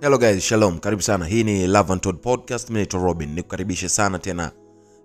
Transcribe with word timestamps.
hello 0.00 0.18
guys 0.18 0.42
shalom 0.44 0.78
karibu 0.78 1.02
sana. 1.02 1.26
Hii 1.26 1.44
ni 1.44 1.66
Love 1.66 1.92
and 1.92 2.02
Todd 2.02 2.16
podcast. 2.20 2.68
Mimi 2.68 2.78
naitwa 2.78 3.00
robin 3.02 3.28
nikukaribishe 3.34 3.88
sana 3.88 4.18
tena 4.18 4.52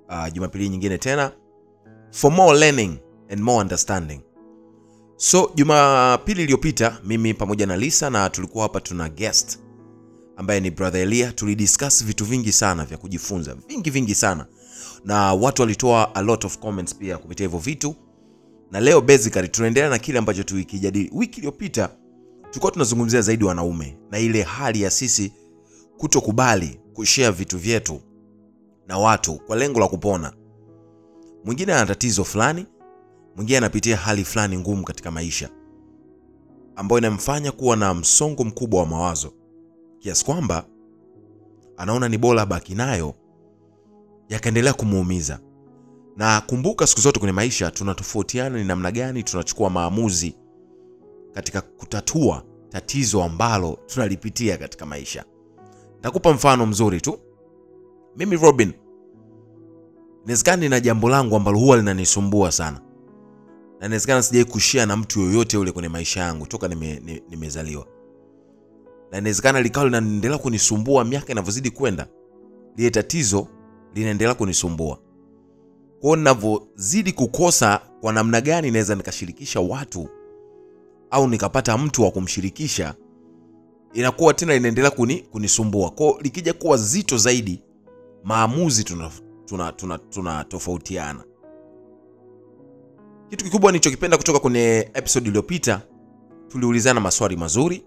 uh, 0.10 0.34
jumapili 0.34 0.70
nyingine 0.70 0.98
tena. 0.98 1.32
For 2.12 2.32
more 2.32 2.60
learning 2.60 2.98
and 3.30 3.42
more 3.42 3.62
understanding. 3.62 4.22
So 5.16 5.52
jumapili 5.56 6.44
iliyopita 6.44 6.98
mimi 7.04 7.34
pamoja 7.34 7.66
na 7.66 7.78
lisa 7.78 8.10
na 8.10 8.30
tulikuwa 8.30 8.64
hapa 8.64 8.82
tuna 8.82 9.10
guest 9.10 9.60
ambaye 10.38 10.60
ni 10.60 10.72
brother 10.72 11.02
elia. 11.02 11.32
Tulidiscuss 11.32 12.06
vitu 12.06 12.26
vingi 12.26 12.52
sana 12.52 12.86
vya 12.86 12.98
kujifunza 12.98 13.56
vingi 13.68 13.90
vingi 13.90 14.16
sana. 14.16 14.46
Na 15.06 15.34
watu 15.34 15.62
walitoa 15.62 16.16
a 16.16 16.22
lot 16.22 16.48
of 16.48 16.58
comments 16.58 16.96
pia 16.96 17.18
kupitia 17.18 17.46
hivyo 17.46 17.60
vitu. 17.60 17.96
Na 18.72 18.80
leo 18.80 19.02
basically 19.02 19.48
tunaendelea 19.48 19.90
na 19.90 20.00
kile 20.00 20.20
ambacho 20.20 20.44
tulikijadili. 20.44 21.10
Wiki 21.14 21.38
iliyopita 21.38 21.90
tulikuwa 22.52 22.72
tunazungumzia 22.72 23.22
zaidi 23.22 23.44
wanaume 23.44 23.98
na 24.12 24.20
ile 24.20 24.42
hali 24.44 24.82
ya 24.82 24.90
sisi 24.92 25.34
kutokubali 25.98 26.80
kushea 26.94 27.32
vitu 27.32 27.58
vyetu 27.58 28.02
na 28.88 28.98
watu 28.98 29.40
kwa 29.40 29.56
lengo 29.56 29.80
la 29.80 29.88
kupona. 29.88 30.34
Mwingine 31.46 31.74
ana 31.74 31.86
tatizo 31.86 32.24
fulani 32.24 32.66
mwingine 33.36 33.58
anapitia 33.58 33.98
hali 33.98 34.26
fulani 34.26 34.58
ngumu 34.58 34.84
katika 34.84 35.12
maisha 35.12 35.50
ambayo 36.76 37.00
inamfanya 37.00 37.52
kuwa 37.52 37.76
na 37.78 37.94
msongo 37.94 38.44
mkubwa 38.44 38.80
wa 38.80 38.86
mawazo 38.86 39.34
kiasi 40.00 40.26
kwamba 40.26 40.66
anaona 41.78 42.10
ni 42.10 42.18
bora 42.18 42.46
baki 42.46 42.76
nayo 42.76 43.14
yakaendelea 44.30 44.74
kumuumiza. 44.74 45.40
Na 46.18 46.42
kumbuka 46.42 46.88
siku 46.88 47.02
zote 47.02 47.20
kwenye 47.20 47.32
maisha 47.34 47.72
tunatofautiana 47.72 48.58
ni 48.58 48.64
namna 48.66 48.92
gani 48.92 49.24
tunachukua 49.24 49.70
maamuzi 49.70 50.36
katika 51.34 51.62
kutatua 51.62 52.44
tatizo 52.70 53.24
ambalo 53.24 53.80
tunalipitia 53.86 54.58
katika 54.58 54.86
maisha. 54.86 55.26
Nitakupa 55.96 56.34
mfano 56.34 56.66
mzuri 56.66 57.02
tu. 57.02 57.20
Mimi 58.18 58.36
robin 58.38 58.74
inawezekana 60.24 60.58
nina 60.58 60.80
jambo 60.80 61.10
langu 61.10 61.36
ambalo 61.36 61.60
huwa 61.60 61.78
linanisumbua 61.78 62.52
sana. 62.52 62.82
Na 63.80 63.86
inawezekana 63.86 64.22
sijai 64.24 64.46
kushia 64.46 64.86
na 64.86 64.98
mtu 64.98 65.22
yoyote 65.22 65.58
yule 65.58 65.72
kwenye 65.72 65.90
maisha 65.90 66.20
yangu 66.20 66.46
toka 66.48 66.68
nime, 66.68 67.22
nimezaliwa. 67.30 67.88
Na 69.12 69.18
inawezekana 69.18 69.62
likawa 69.62 69.86
linaendelea 69.86 70.38
kunisumbua 70.38 71.04
miaka 71.06 71.32
inavyozidi 71.32 71.70
kwenda 71.72 72.08
lile 72.78 72.90
tatizo 72.90 73.48
linaendelea 73.96 74.34
kunisumbua. 74.34 75.00
Kwao 76.02 76.16
ninavyozidi 76.16 77.12
kukosa 77.12 77.80
kwa 78.02 78.14
namna 78.14 78.42
gani 78.42 78.72
naweza 78.72 78.96
nikashirikisha 78.96 79.60
watu 79.60 80.10
au 81.12 81.28
nikapata 81.28 81.78
mtu 81.78 82.04
wa 82.04 82.12
kumshirikisha 82.12 82.96
inakuwa 83.94 84.34
tena 84.34 84.56
inaendelea 84.56 84.92
kuni, 84.92 85.20
kunisumbua. 85.22 85.90
Kwao 85.92 86.18
likija 86.22 86.54
kuwa 86.54 86.78
zito 86.78 87.18
zaidi 87.18 87.64
maamuzi 88.24 88.84
tunatofautiana 88.84 89.72
tuna, 89.72 89.98
tuna, 89.98 90.44
tuna 90.44 91.24
kitu 93.30 93.46
kikubwa 93.46 93.72
nilichokipenda 93.72 94.18
kutoka 94.18 94.40
kwenye 94.40 94.90
episode 94.94 95.28
iliyopita 95.28 95.82
tuliulizana 96.48 97.00
maswali 97.00 97.38
mazuri 97.38 97.84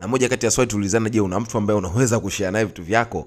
na 0.00 0.08
moja 0.08 0.28
kati 0.28 0.46
ya 0.46 0.50
swali 0.52 0.70
tuliulizana 0.70 1.10
je 1.10 1.20
una 1.20 1.40
mtu 1.40 1.58
ambaye 1.58 1.78
unaweza 1.78 2.20
kushare 2.20 2.50
naye 2.50 2.64
vitu 2.64 2.82
vyako? 2.82 3.26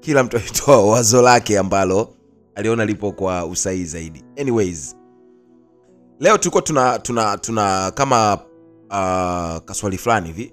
Kila 0.00 0.22
mtu 0.24 0.36
alitoa 0.36 0.86
wazo 0.86 1.22
lake 1.22 1.58
ambalo 1.58 2.14
aliona 2.54 2.84
lipo 2.84 3.12
kwa 3.12 3.46
usahihi 3.46 3.84
zaidi. 3.84 4.24
Anyways 4.40 4.96
leo 6.20 6.38
tulikuwa 6.38 6.62
tuna 6.62 6.98
tuna 6.98 7.38
tuna 7.38 7.90
kama 7.90 8.34
uh, 8.90 9.64
kaswali 9.64 9.98
fulani 9.98 10.26
hivi. 10.26 10.52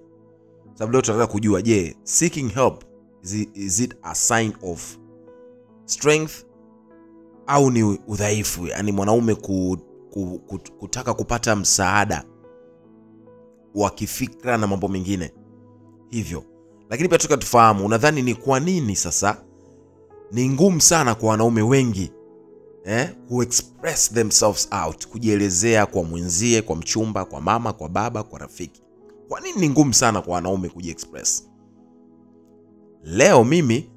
Sababu 0.74 0.92
leo 0.92 1.02
tunataka 1.02 1.28
kujua 1.32 1.62
je 1.62 1.98
seeking 2.04 2.50
help 2.54 2.84
is 3.54 3.80
it, 3.80 3.96
a 4.04 4.16
sign 4.16 4.54
of 4.64 4.98
strength 5.86 6.46
au 7.48 7.72
ni 7.72 7.84
udhaifu? 7.84 8.68
Yani 8.68 8.92
mwanaume 8.92 9.36
ku, 9.36 9.78
ku, 10.14 10.40
ku, 10.48 10.60
kutaka 10.80 11.14
kupata 11.14 11.56
msaada 11.56 12.24
wa 13.76 13.90
kifikra 13.90 14.58
na 14.58 14.68
mambo 14.68 14.88
mengine. 14.88 15.34
Hivyo. 16.10 16.44
Lakini 16.90 17.10
pia 17.10 17.18
tuka 17.18 17.38
tufahamu 17.38 17.86
unadhani 17.86 18.22
ni 18.22 18.36
kwa 18.36 18.60
nini 18.60 18.96
sasa 18.96 19.38
ni 20.32 20.50
ngumu 20.50 20.82
sana 20.82 21.16
kwa 21.16 21.30
wanaume 21.30 21.62
wengi 21.62 22.12
eh, 22.86 23.16
kuexpress 23.28 24.14
themselves 24.14 24.68
out 24.72 25.08
kujielezea 25.08 25.86
kwa 25.86 26.04
mwenzie 26.04 26.62
kwa 26.62 26.76
mchumba 26.76 27.26
kwa 27.26 27.42
mama 27.42 27.74
kwa 27.74 27.90
baba 27.90 28.24
kwa 28.24 28.40
rafiki. 28.40 28.82
Kwa 29.30 29.40
nini 29.42 29.60
ni 29.62 29.70
ngumu 29.70 29.94
sana 29.94 30.22
kwa 30.22 30.34
wanaume 30.34 30.70
kujiexpress? 30.70 31.50
Leo 33.04 33.44
mimi 33.44 33.90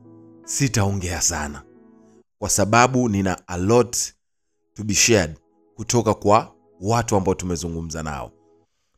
sitaongea 0.45 1.21
sana 1.21 1.63
kwa 2.39 2.49
sababu 2.51 3.09
nina 3.09 3.49
a 3.49 3.57
lot 3.57 3.99
to 4.75 4.85
be 4.85 4.95
shared 4.95 5.37
kutoka 5.75 6.15
kwa 6.15 6.55
watu 6.81 7.17
ambao 7.17 7.35
tumezungumza 7.35 8.03
nao. 8.03 8.33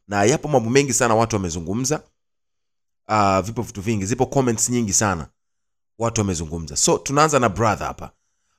Na 0.09 0.25
yapo 0.25 0.49
mambo 0.49 0.71
mengi 0.71 0.93
sana 0.93 1.15
watu 1.15 1.37
wamezungumza. 1.37 2.03
Uh, 3.09 3.39
vipo 3.41 3.63
vitu 3.63 3.81
vingi 3.83 4.07
zipo 4.07 4.27
comments 4.27 4.71
nyingi 4.71 4.93
sana 4.93 5.29
watu 5.99 6.21
wamezungumza. 6.21 6.77
So 6.77 6.99
tunaanza 6.99 7.39
na 7.39 7.49
brother 7.49 7.87
hapa 7.87 8.11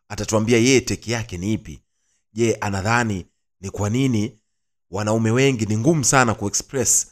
atatuambia 0.10 0.58
yeye 0.58 0.82
teki 0.82 1.12
yake 1.12 1.38
ni 1.38 1.54
ipi. 1.54 1.82
Je 2.34 2.56
anadhani 2.56 3.26
ni 3.62 3.70
kwa 3.70 3.90
nini 3.90 4.40
wanaume 4.90 5.32
wengi 5.32 5.66
ni 5.66 5.78
ngumu 5.78 6.04
sana 6.04 6.34
kuexpress 6.34 7.12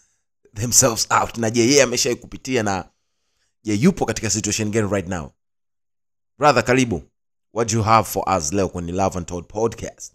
themselves 0.56 1.08
out? 1.12 1.38
Na 1.38 1.50
je 1.50 1.62
yeye 1.62 1.84
ameshawai 1.84 2.16
kupitia 2.16 2.64
na 2.64 2.90
je 3.64 3.74
yupo 3.76 4.06
katika 4.06 4.30
situation 4.30 4.72
gani 4.72 4.92
right 4.92 5.08
now? 5.08 5.32
Brother 6.38 6.64
karibu. 6.64 7.04
What 7.54 7.74
you 7.74 7.84
have 7.84 8.08
for 8.08 8.38
us 8.38 8.54
leo 8.54 8.70
kwenye 8.70 8.92
love 8.92 9.18
and 9.18 9.28
podcast? 9.48 10.14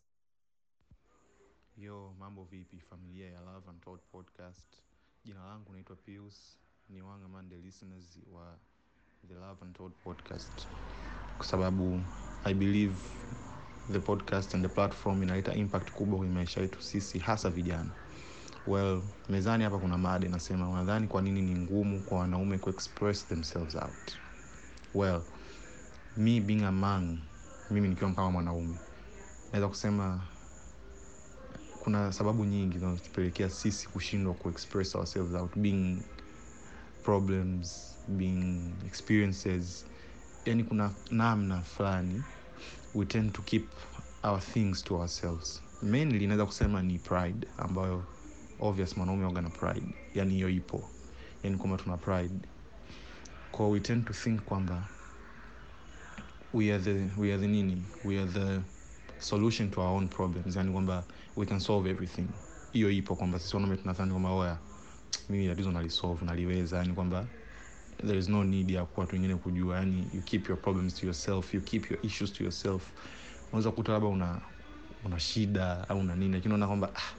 Podcast, 10.05 10.67
kwa 11.37 11.47
sababu 11.47 12.01
I 12.45 12.55
believe 12.55 12.95
the 13.93 13.99
podcast 13.99 14.55
and 14.55 14.63
the 14.63 14.69
platform 14.69 15.23
inaleta 15.23 15.55
impact 15.55 15.91
kubwa 15.93 16.19
kwenye 16.19 16.35
maisha 16.35 16.61
yetu 16.61 16.83
sisi, 16.83 17.19
hasa 17.19 17.51
vijana. 17.51 17.91
Well, 18.67 19.03
mezani 19.29 19.65
hapa 19.65 19.79
kuna 19.79 19.99
mada 19.99 20.27
inasema, 20.27 20.69
unadhani 20.69 21.07
kwa 21.07 21.23
nini 21.23 21.43
ni 21.43 21.55
ngumu 21.61 22.01
kwa 22.01 22.19
wanaume 22.19 22.59
kuexpress 22.59 23.27
themselves 23.29 23.75
out? 23.75 24.19
Well, 24.95 25.23
me 26.17 26.41
being 26.41 26.63
a 26.65 26.73
mimi 27.71 27.89
nikiwa 27.89 28.13
kama 28.13 28.31
mwanaume 28.31 28.77
naweza 29.53 29.69
kusema 29.69 30.21
kuna 31.83 32.13
sababu 32.13 32.45
nyingi 32.45 32.79
zinazotupelekea 32.79 33.51
sisi 33.51 33.89
kushindwa 33.89 34.35
kuexpress 34.35 34.95
ourselves 34.95 35.35
out 35.35 35.57
being 35.59 36.03
problems 37.03 37.97
being 38.09 38.73
experiences 38.87 39.87
yani 40.45 40.65
kuna 40.65 40.91
namna 41.11 41.63
fulani 41.63 42.23
we 42.95 43.07
tend 43.07 43.33
to 43.33 43.43
keep 43.43 43.71
our 44.23 44.41
things 44.41 44.83
to 44.85 44.97
ourselves. 44.97 45.63
Mainly 45.83 46.25
inaweza 46.25 46.47
kusema 46.47 46.83
ni 46.83 46.99
pride 46.99 47.49
ambayo 47.59 48.05
obvious 48.61 48.97
mwanaume 48.97 49.25
waga 49.25 49.41
na 49.41 49.51
pride. 49.51 49.87
Yani 50.15 50.35
hiyo 50.35 50.49
ipo. 50.49 50.89
Yani 51.43 51.57
kwamba 51.57 51.77
tuna 51.77 51.97
pride. 51.97 52.35
Kwa 53.53 53.69
we 53.69 53.81
tend 53.81 54.05
to 54.07 54.13
think 54.13 54.41
kwamba 54.43 54.89
we 56.53 56.73
are 56.75 56.83
the, 56.83 57.09
we 57.21 57.33
are 57.33 57.39
the 57.41 57.47
nini? 57.49 57.83
We 58.05 58.19
are 58.19 58.31
the 58.31 58.61
solution 59.19 59.71
to 59.71 59.81
our 59.81 59.97
own 59.97 60.09
problems. 60.09 60.57
Yani 60.57 60.73
kwamba 60.73 61.05
we 61.37 61.47
can 61.47 61.61
solve 61.61 61.91
everything. 61.91 62.27
Hiyo 62.73 62.91
ipo 62.91 63.17
kwamba 63.17 63.39
sisi 63.39 63.57
wanaume 63.57 63.77
tunadhani 63.77 64.11
kwamba 64.11 64.31
oya 64.31 64.59
mimi 65.29 65.47
tatizo 65.49 65.71
nalisolve 65.73 66.25
naliweza. 66.25 66.77
Yani 66.77 66.93
kwamba 66.95 67.27
there 68.07 68.19
is 68.19 68.29
no 68.29 68.45
need 68.45 68.71
ya 68.71 68.87
watu 68.97 69.15
wengine 69.15 69.37
kujua. 69.37 69.77
Yani 69.77 70.11
you 70.15 70.23
keep 70.23 70.49
your 70.49 70.59
problems 70.63 70.95
to 70.95 71.07
yourself 71.07 71.55
you 71.55 71.61
keep 71.61 71.91
your 71.91 72.07
issues 72.07 72.33
to 72.33 72.45
yourself. 72.45 72.83
Unaweza 73.53 73.71
kukuta 73.71 73.93
labda 73.93 74.09
una 74.09 74.41
una 75.05 75.21
shida 75.21 75.89
au 75.89 75.99
una 75.99 76.17
nini 76.17 76.33
lakini 76.35 76.55
unaona 76.55 76.67
kwamba 76.67 76.91
ah, 76.95 77.15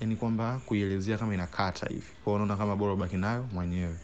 yani 0.00 0.16
kwamba 0.16 0.60
kuielezea 0.66 1.18
kama 1.18 1.34
inakata 1.34 1.86
hivi. 1.86 2.06
Kwao 2.24 2.34
unaona 2.36 2.56
kama 2.56 2.76
bora 2.76 2.92
ubaki 2.92 3.16
nayo 3.16 3.48
mwenyewe. 3.52 3.94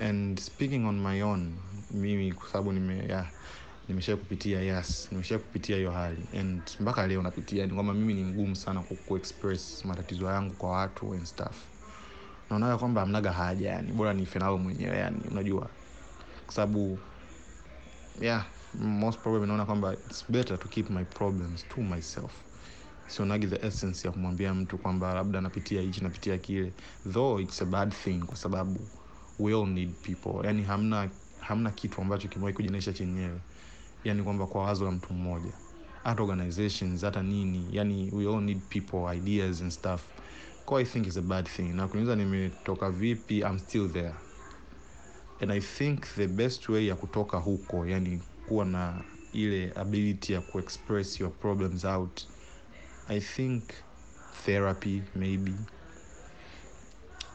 And 0.00 0.40
speaking 0.40 0.84
on 0.86 1.00
my 1.00 1.22
own 1.22 1.52
mimi 1.90 2.32
kwa 2.32 2.48
sababu 2.48 2.72
nime 2.72 2.98
ya, 3.08 3.26
nimesha 3.88 4.16
kupitia 4.16 4.60
yes 4.60 5.08
nimesha 5.12 5.38
kupitia 5.38 5.76
hiyo 5.76 5.90
hali. 5.92 6.28
And 6.40 6.70
mpaka 6.80 7.06
leo 7.06 7.22
napitia 7.22 7.66
ni 7.66 7.72
kwamba 7.74 7.94
mimi 7.94 8.14
ni 8.14 8.24
mgumu 8.24 8.56
sana 8.56 8.80
ku, 8.80 8.96
kuexpress 8.96 9.84
matatizo 9.84 10.26
yangu 10.26 10.54
kwa 10.54 10.70
watu 10.70 11.12
and 11.14 11.24
stuff 11.24 11.75
naonaga 12.50 12.78
kwamba 12.78 13.02
amnaga 13.02 13.32
haja 13.32 13.68
yani 13.70 13.92
bora 13.92 14.12
nife 14.14 14.38
nao 14.38 14.58
mwenyewe 14.58 14.96
yani 14.98 15.20
unajua. 15.30 15.68
Kwa 16.46 16.54
sababu 16.54 16.98
yeah 18.20 18.46
most 18.80 19.20
probably 19.20 19.46
naona 19.46 19.64
kwamba 19.66 19.92
it's 19.94 20.24
better 20.30 20.58
to 20.58 20.68
keep 20.68 20.90
my 20.90 21.04
problems 21.04 21.64
to 21.68 21.80
myself. 21.80 22.32
Sionagi 23.06 23.46
the 23.46 23.66
essence 23.66 24.06
ya 24.08 24.12
kumwambia 24.12 24.54
mtu 24.54 24.78
kwamba 24.78 25.14
labda 25.14 25.40
napitia 25.40 25.82
hichi 25.82 26.00
napitia 26.00 26.38
kile. 26.38 26.72
Though 27.12 27.40
it's 27.40 27.62
a 27.62 27.64
bad 27.64 27.92
thing 27.92 28.18
kwa 28.18 28.36
sababu 28.36 28.80
we 29.38 29.52
all 29.54 29.66
need 29.66 29.90
people. 30.02 30.46
Yani 30.46 30.62
hamna 30.62 31.08
hamna 31.40 31.70
kitu 31.70 32.00
ambacho 32.00 32.28
kimewahi 32.28 32.54
kujionyesha 32.56 32.92
chenyewe. 32.92 33.40
Yani 34.04 34.22
kwamba 34.22 34.46
kwa 34.46 34.62
wazo 34.62 34.84
la 34.84 34.90
mtu 34.90 35.12
mmoja. 35.12 35.52
Hata 36.04 36.22
organizations 36.22 37.02
hata 37.04 37.22
nini. 37.22 37.68
Yani 37.70 38.10
we 38.12 38.34
all 38.34 38.42
need 38.42 38.60
people 38.68 39.16
ideas 39.16 39.62
and 39.62 39.70
stuff 39.70 40.02
i 40.74 40.84
think 40.84 41.06
is 41.06 41.16
a 41.16 41.22
bad 41.22 41.48
thing. 41.48 41.62
Na 41.74 41.88
kuniuliza 41.88 42.16
nimetoka 42.16 42.90
vipi 42.90 43.38
i'm 43.38 43.58
still 43.58 43.88
there. 43.92 44.14
And 45.40 45.52
i 45.52 45.60
think 45.60 46.00
the 46.16 46.26
best 46.26 46.68
way 46.68 46.86
ya 46.86 46.94
kutoka 46.96 47.36
huko 47.38 47.86
yani 47.86 48.20
kuwa 48.48 48.64
na 48.64 49.04
ile 49.32 49.72
ability 49.76 50.32
ya 50.32 50.40
kuexpress 50.40 51.20
your 51.20 51.32
problems 51.32 51.84
out 51.84 52.20
i 53.08 53.20
think 53.20 53.62
therapy 54.44 55.02
maybe. 55.16 55.52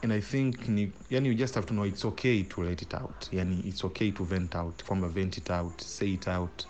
And 0.03 0.11
i 0.13 0.21
think 0.21 0.67
ni 0.67 0.91
yani 1.09 1.27
you 1.29 1.35
just 1.35 1.55
have 1.55 1.67
to 1.67 1.73
know 1.73 1.85
it's 1.85 2.05
okay 2.05 2.43
to 2.43 2.63
let 2.63 2.81
it 2.81 2.93
out. 2.93 3.29
Yani 3.33 3.59
it's 3.67 3.83
okay 3.83 4.11
to 4.11 4.23
vent 4.23 4.55
out 4.55 4.83
kwamba 4.83 5.07
vent 5.07 5.37
it 5.37 5.49
out 5.49 5.81
say 5.81 6.13
it 6.13 6.27
out. 6.27 6.65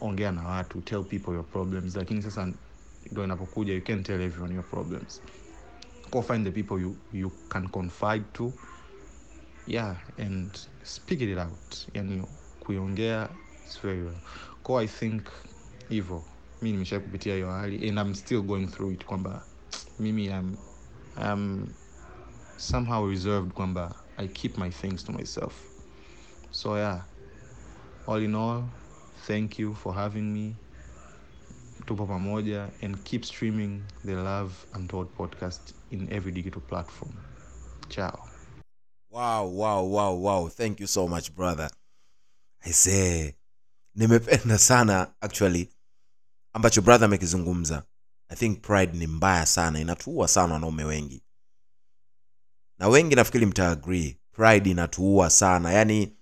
Ongea 0.00 0.32
na 0.32 0.48
watu 0.48 0.80
tell 0.80 1.04
people 1.04 1.32
your 1.32 1.44
problems. 1.44 1.96
Lakini 1.96 2.22
sasa 2.22 2.52
ndo 3.12 3.24
inapokuja 3.24 3.74
you 3.74 3.82
can't 3.82 4.06
tell 4.06 4.20
everyone 4.20 4.54
your 4.54 4.64
problems 4.64 5.22
go 6.10 6.22
find 6.22 6.46
the 6.46 6.50
people 6.52 6.80
you, 6.80 6.96
you 7.12 7.30
can 7.48 7.68
confide 7.68 8.24
to. 8.34 8.52
Yeah 9.66 9.96
and 10.18 10.50
speak 10.82 11.22
it 11.22 11.38
out. 11.38 11.86
Yani 11.94 12.22
kuiongea 12.60 13.28
very 13.82 14.02
well. 14.02 14.20
Ko 14.62 14.76
i 14.80 14.86
think 14.86 15.22
hivyo 15.88 16.22
mi 16.62 16.72
nimesha 16.72 17.00
kupitia 17.00 17.34
hiyo 17.34 17.50
hali 17.52 17.88
and 17.88 17.98
i'm 17.98 18.14
still 18.14 18.42
going 18.42 18.66
through 18.66 18.92
it 18.92 19.04
kwamba 19.04 19.42
mimi 19.98 20.24
I'm, 20.26 20.56
I'm 21.16 21.66
somehow 22.56 23.08
reserved 23.10 23.52
kwamba 23.52 23.94
i 24.16 24.28
keep 24.28 24.58
my 24.58 24.70
things 24.70 25.04
to 25.04 25.12
myself. 25.12 25.54
So 26.50 26.76
yeah 26.78 27.02
all 28.06 28.22
in 28.22 28.34
all 28.34 28.62
thank 29.26 29.58
you 29.58 29.74
for 29.74 29.94
having 29.94 30.32
me 30.32 30.56
tupo 31.86 32.06
pamoja 32.06 32.68
and 32.82 32.96
keep 33.04 33.24
streaming 33.24 33.82
the 34.04 34.14
love 34.14 34.52
untold 34.74 35.08
podcast 35.16 35.60
in 35.90 36.08
every 36.12 36.32
digital 36.32 36.60
platform. 36.62 37.12
Ciao 37.88 38.28
wow 39.10 39.46
wow 39.58 39.92
wow 39.92 40.14
wow. 40.22 40.48
Thank 40.48 40.80
you 40.80 40.86
so 40.86 41.08
much 41.08 41.34
brother. 41.34 41.70
I 42.66 42.72
say 42.72 43.32
nimependa 43.94 44.58
sana 44.58 45.08
actually 45.20 45.68
ambacho 46.52 46.82
brother 46.82 47.04
amekizungumza. 47.04 47.82
I 48.28 48.36
think 48.36 48.60
pride 48.62 48.92
ni 48.98 49.06
mbaya 49.06 49.46
sana. 49.46 49.80
Inatuua 49.80 50.28
sana 50.28 50.54
wanaume 50.54 50.84
wengi. 50.84 51.22
Na 52.78 52.88
wengi 52.88 53.14
nafikiri 53.14 53.46
mtaagree 53.46 54.16
pride 54.32 54.70
inatuua 54.70 55.30
sana. 55.30 55.72
Yani 55.72 56.16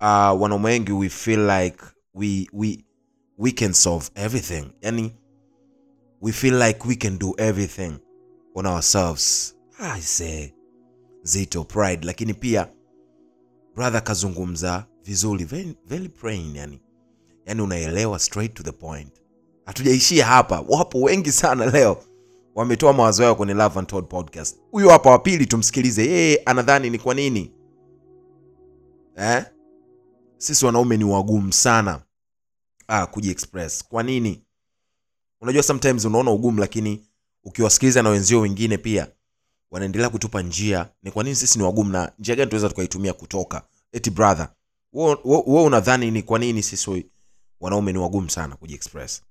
uh, 0.00 0.40
wanaume 0.42 0.64
wengi 0.70 0.92
we 0.92 1.08
feel 1.08 1.50
like 1.50 1.84
we, 2.14 2.48
we, 2.52 2.84
we 3.38 3.52
can 3.52 3.72
solve 3.72 4.10
everything. 4.14 4.64
Yani 4.80 5.12
we 6.20 6.32
feel 6.32 6.54
like 6.62 6.88
we 6.88 6.96
can 6.96 7.18
do 7.18 7.34
everything 7.38 7.92
on 8.54 8.66
ourselves. 8.66 9.54
I 9.80 10.00
say 10.00 10.52
zito 11.22 11.64
pride. 11.64 12.06
Lakini 12.06 12.34
pia 12.34 12.68
brother 13.74 14.04
kazungumza 14.04 14.86
vizuri 15.04 15.44
very, 15.44 15.76
very 15.86 16.08
plain 16.08 16.56
yani. 16.56 16.80
Yani 17.46 17.62
unaelewa 17.62 18.18
straight 18.18 18.54
to 18.54 18.62
the 18.62 18.72
point. 18.72 19.12
Hatujaishia 19.66 20.26
hapa. 20.26 20.64
Wapo 20.68 21.00
wengi 21.00 21.32
sana 21.32 21.66
leo. 21.66 22.02
Wametoa 22.54 22.92
mawazo 22.92 23.22
yao 23.22 23.34
kwenye 23.34 23.54
Love 23.54 23.78
and 23.78 23.88
Told 23.88 24.06
podcast. 24.08 24.58
Huyo 24.70 24.90
hapa 24.90 25.10
wa 25.10 25.18
pili 25.18 25.46
tumsikilize. 25.46 26.06
Yeye 26.06 26.36
anadhani 26.46 26.90
ni 26.90 26.98
kwa 26.98 27.14
nini? 27.14 27.52
Eh? 29.16 29.44
sisi 30.36 30.66
wanaume 30.66 30.96
ni 30.96 31.04
wagumu 31.04 31.52
sana 31.52 32.02
ah, 32.88 33.06
kujiexpress. 33.06 33.84
Kwa 33.88 34.02
nini? 34.02 34.42
Unajua 35.40 35.62
sometimes 35.62 36.04
unaona 36.04 36.30
ugumu 36.30 36.60
lakini 36.60 37.06
ukiwasikiliza 37.44 38.02
na 38.02 38.08
wenzio 38.10 38.40
wengine 38.40 38.78
pia 38.78 39.08
wanaendelea 39.70 40.08
kutupa 40.08 40.42
njia. 40.42 40.88
Ni 41.02 41.10
kwa 41.10 41.24
nini 41.24 41.36
sisi 41.36 41.58
ni 41.58 41.64
wagumu 41.64 41.92
na 41.92 42.12
njia 42.18 42.36
gani 42.36 42.50
tunaweza 42.50 42.68
tukaitumia 42.68 43.12
kutoka? 43.12 43.62
Eti 43.92 44.10
brother 44.10 44.48
wewe 44.92 45.64
unadhani 45.64 46.10
ni 46.10 46.22
kwa 46.22 46.38
nini 46.38 46.62
sisi 46.62 47.06
wanaume 47.60 47.92
ni 47.92 47.98
wagumu 47.98 48.30
sana 48.30 48.56
kujiexpress? 48.56 49.22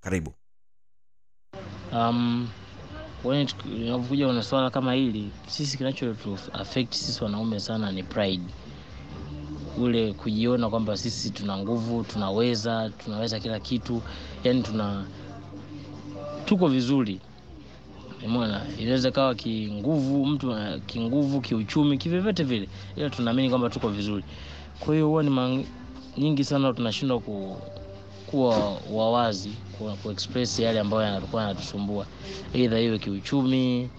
Karibu. 0.00 0.32
Um, 1.92 2.48
inapokuja 3.76 4.42
swala 4.42 4.70
kama 4.70 4.92
hili 4.94 5.30
sisi 5.48 5.78
kinacho 5.78 6.16
affect 6.52 6.94
sisi 6.94 7.24
wanaume 7.24 7.60
sana 7.60 7.92
ni 7.92 8.02
pride 8.02 8.44
ule 9.78 10.12
kujiona 10.12 10.70
kwamba 10.70 10.96
sisi 10.96 11.30
tuna 11.30 11.58
nguvu 11.58 12.04
tunaweza 12.04 12.90
tunaweza 13.04 13.40
kila 13.40 13.60
kitu. 13.60 14.02
Yani 14.44 14.62
tuna 14.62 15.04
tuko 16.44 16.68
vizuri. 16.68 17.20
Umeona? 18.24 18.66
Inaweza 18.78 19.10
kawa 19.10 19.34
kinguvu 19.34 20.26
mtu 20.26 20.54
kinguvu 20.86 21.40
kiuchumi 21.40 21.98
kivyovyote 21.98 22.42
vile. 22.44 22.68
Ila 22.96 23.10
tunaamini 23.10 23.48
kwamba 23.48 23.70
tuko 23.70 23.88
vizuri. 23.88 24.24
Kwa 24.80 24.94
hiyo 24.94 25.06
huwa 25.08 25.22
ni 25.22 25.30
man... 25.30 25.64
nyingi 26.18 26.44
sana 26.44 26.72
tunashindwa 26.72 27.20
ku, 27.20 27.56
kuwa 28.26 28.78
wawazi 28.92 29.50
ku, 29.78 29.92
yale 30.58 30.80
ambayo 30.80 31.02
yanakuwa 31.02 31.42
yanatusumbua 31.42 32.06
eidha 32.54 32.80
iwe 32.80 32.98
kiuchumi 32.98 33.90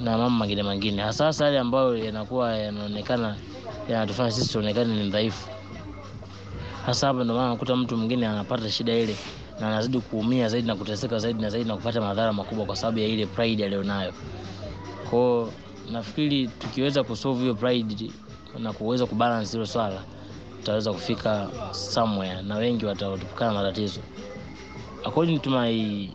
na 0.00 0.18
mambo 0.18 0.44
mengine. 0.46 1.02
Hasa 1.02 1.24
hasa 1.24 1.44
yale 1.44 1.58
ambayo 1.58 1.96
yanakuwa 1.96 2.56
yanaonekana 2.56 3.36
yanatufanya 3.88 4.30
sisi 4.30 4.52
tuonekane 4.52 5.04
ni 5.04 5.10
dhaifu. 5.10 5.48
Hasa 6.86 7.06
hapa 7.06 7.24
ndio 7.24 7.34
maana 7.36 7.48
nakuta 7.48 7.76
mtu 7.76 7.96
mwingine 7.96 8.26
anapata 8.26 8.70
shida 8.70 8.92
ile 8.92 9.16
na 9.60 9.68
anazidi 9.68 10.00
kuumia 10.00 10.48
zaidi 10.48 10.68
na 10.68 10.76
kuteseka 10.76 11.18
zaidi 11.18 11.42
na 11.42 11.50
zaidi 11.50 11.68
na 11.68 11.76
kupata 11.76 12.00
madhara 12.00 12.32
makubwa 12.32 12.66
kwa 12.66 12.76
sababu 12.76 12.98
ya 12.98 13.06
ile 13.06 13.26
pride 13.26 13.64
aliyonayo. 13.64 14.12
Kwao 15.10 15.52
nafikiri 15.90 16.48
tukiweza 16.48 17.04
kusolve 17.04 17.40
hiyo 17.40 17.54
pride 17.54 18.10
na 18.58 18.72
kuweza 18.72 19.06
kubalance 19.06 19.52
hilo 19.52 19.66
swala 19.66 20.02
tutaweza 20.58 20.92
kufika 20.92 21.48
somewhere 21.72 22.42
na 22.42 22.56
wengi 22.56 22.86
wataepukana 22.86 23.52
na 23.52 23.58
matatizo. 23.62 24.00
According 25.04 25.38
to 25.38 25.50
my 25.50 26.08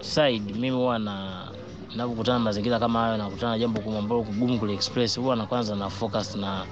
side 0.00 0.52
mimi 0.52 0.70
huwa 0.70 0.98
na 0.98 1.44
ninapokutana 1.90 2.38
mazingira 2.38 2.78
kama 2.78 3.00
hayo 3.00 3.16
nakutana 3.16 3.52
na 3.52 3.58
jambo 3.58 3.98
ambalo 3.98 4.22
kugumu 4.22 4.58
kuliexpress 4.58 5.18
huwa 5.18 5.36
na 5.36 5.46
kwanza 5.46 5.74
na 5.76 5.90
focus 5.90 6.36
na 6.36 6.66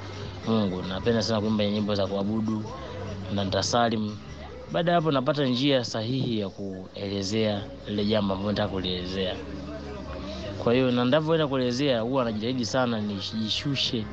mungu 0.47 0.83
napenda 0.83 1.23
sana 1.23 1.41
kuimba 1.41 1.65
nyimbo 1.67 1.95
za 1.95 2.07
kuabudu 2.07 2.65
na 3.35 3.45
nitasalimu. 3.45 4.17
baada 4.73 4.91
ya 4.93 4.97
hapo 4.97 5.11
napata 5.11 5.45
njia 5.47 5.85
sahihi 5.85 6.39
ya 6.41 6.49
kuelezea 6.49 7.63
lile 7.89 8.05
jambo 8.05 8.35
ambalo 8.35 8.51
nataka 8.51 8.69
kulielezea. 8.69 9.37
Kwa 10.65 10.75
hiyo 10.75 10.91
na 10.91 11.05
ndavyoenda 11.05 11.47
kuelezea 11.47 12.01
huwa 12.01 12.25
najitahidi 12.25 12.67
sana 12.67 13.01
nijishushe 13.01 14.05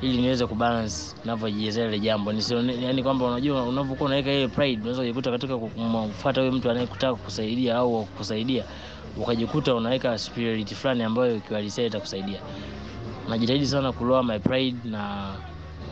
ili 0.00 0.18
niweze 0.20 0.46
kubalance 0.46 0.96
ninavyojielezea 1.24 1.84
ile 1.88 1.98
jambo. 2.00 2.32
Nisione 2.32 2.82
yani 2.84 3.02
kwamba 3.02 3.26
unajua 3.26 3.62
unapokuwa 3.62 4.06
unaweka 4.06 4.32
ile 4.32 4.48
pride 4.48 4.80
unaweza 4.80 5.02
kujikuta 5.02 5.30
katika 5.30 5.58
kumfuata 5.58 6.40
huyo 6.40 6.52
mtu 6.52 6.70
anayekutaka 6.70 7.14
kukusaidia 7.14 7.76
au 7.76 8.04
kukusaidia 8.04 8.64
ukajikuta 9.16 9.74
unaweka 9.74 10.18
spirit 10.18 10.74
fulani 10.74 11.02
ambayo 11.02 11.40
kiuhalisia 11.40 11.86
itakusaidia 11.86 12.40
najitahidi 13.28 13.66
sana 13.66 13.92
kuloa 13.92 14.22
my 14.22 14.38
pride 14.38 14.76
na 14.84 15.34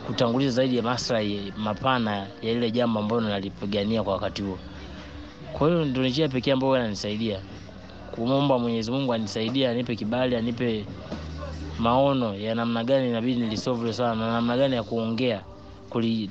kutanguliza 0.07 0.51
zaidi 0.51 0.77
ya 0.77 0.83
maslahi 0.83 1.53
mapana 1.57 2.17
ya 2.43 2.53
ile 2.53 2.71
jambo 2.71 3.01
ambalo 3.01 3.21
nalipigania 3.21 4.03
kwa 4.03 4.13
wakati 4.13 4.43
huo. 4.43 4.59
Kwa 5.53 5.69
hiyo 5.69 5.85
ndio 5.85 6.09
njia 6.09 6.29
pekee 6.29 6.53
ambayo 6.53 6.77
inanisaidia. 6.77 7.41
Kumwomba 8.15 8.59
mwenyezi 8.59 8.91
mungu 8.91 9.13
anisaidie 9.13 9.69
anipe 9.69 9.97
kibali 9.97 10.37
anipe 10.37 10.85
maono 11.79 12.35
ya 12.35 12.55
namna 12.55 12.85
gani 12.85 13.09
inabidi 13.09 13.41
nilisolve 13.41 13.93
swala 13.93 14.15
na 14.15 14.33
namna 14.33 14.57
gani 14.57 14.75
ya 14.77 14.83
kuongea 14.83 15.45
kuli 15.91 16.31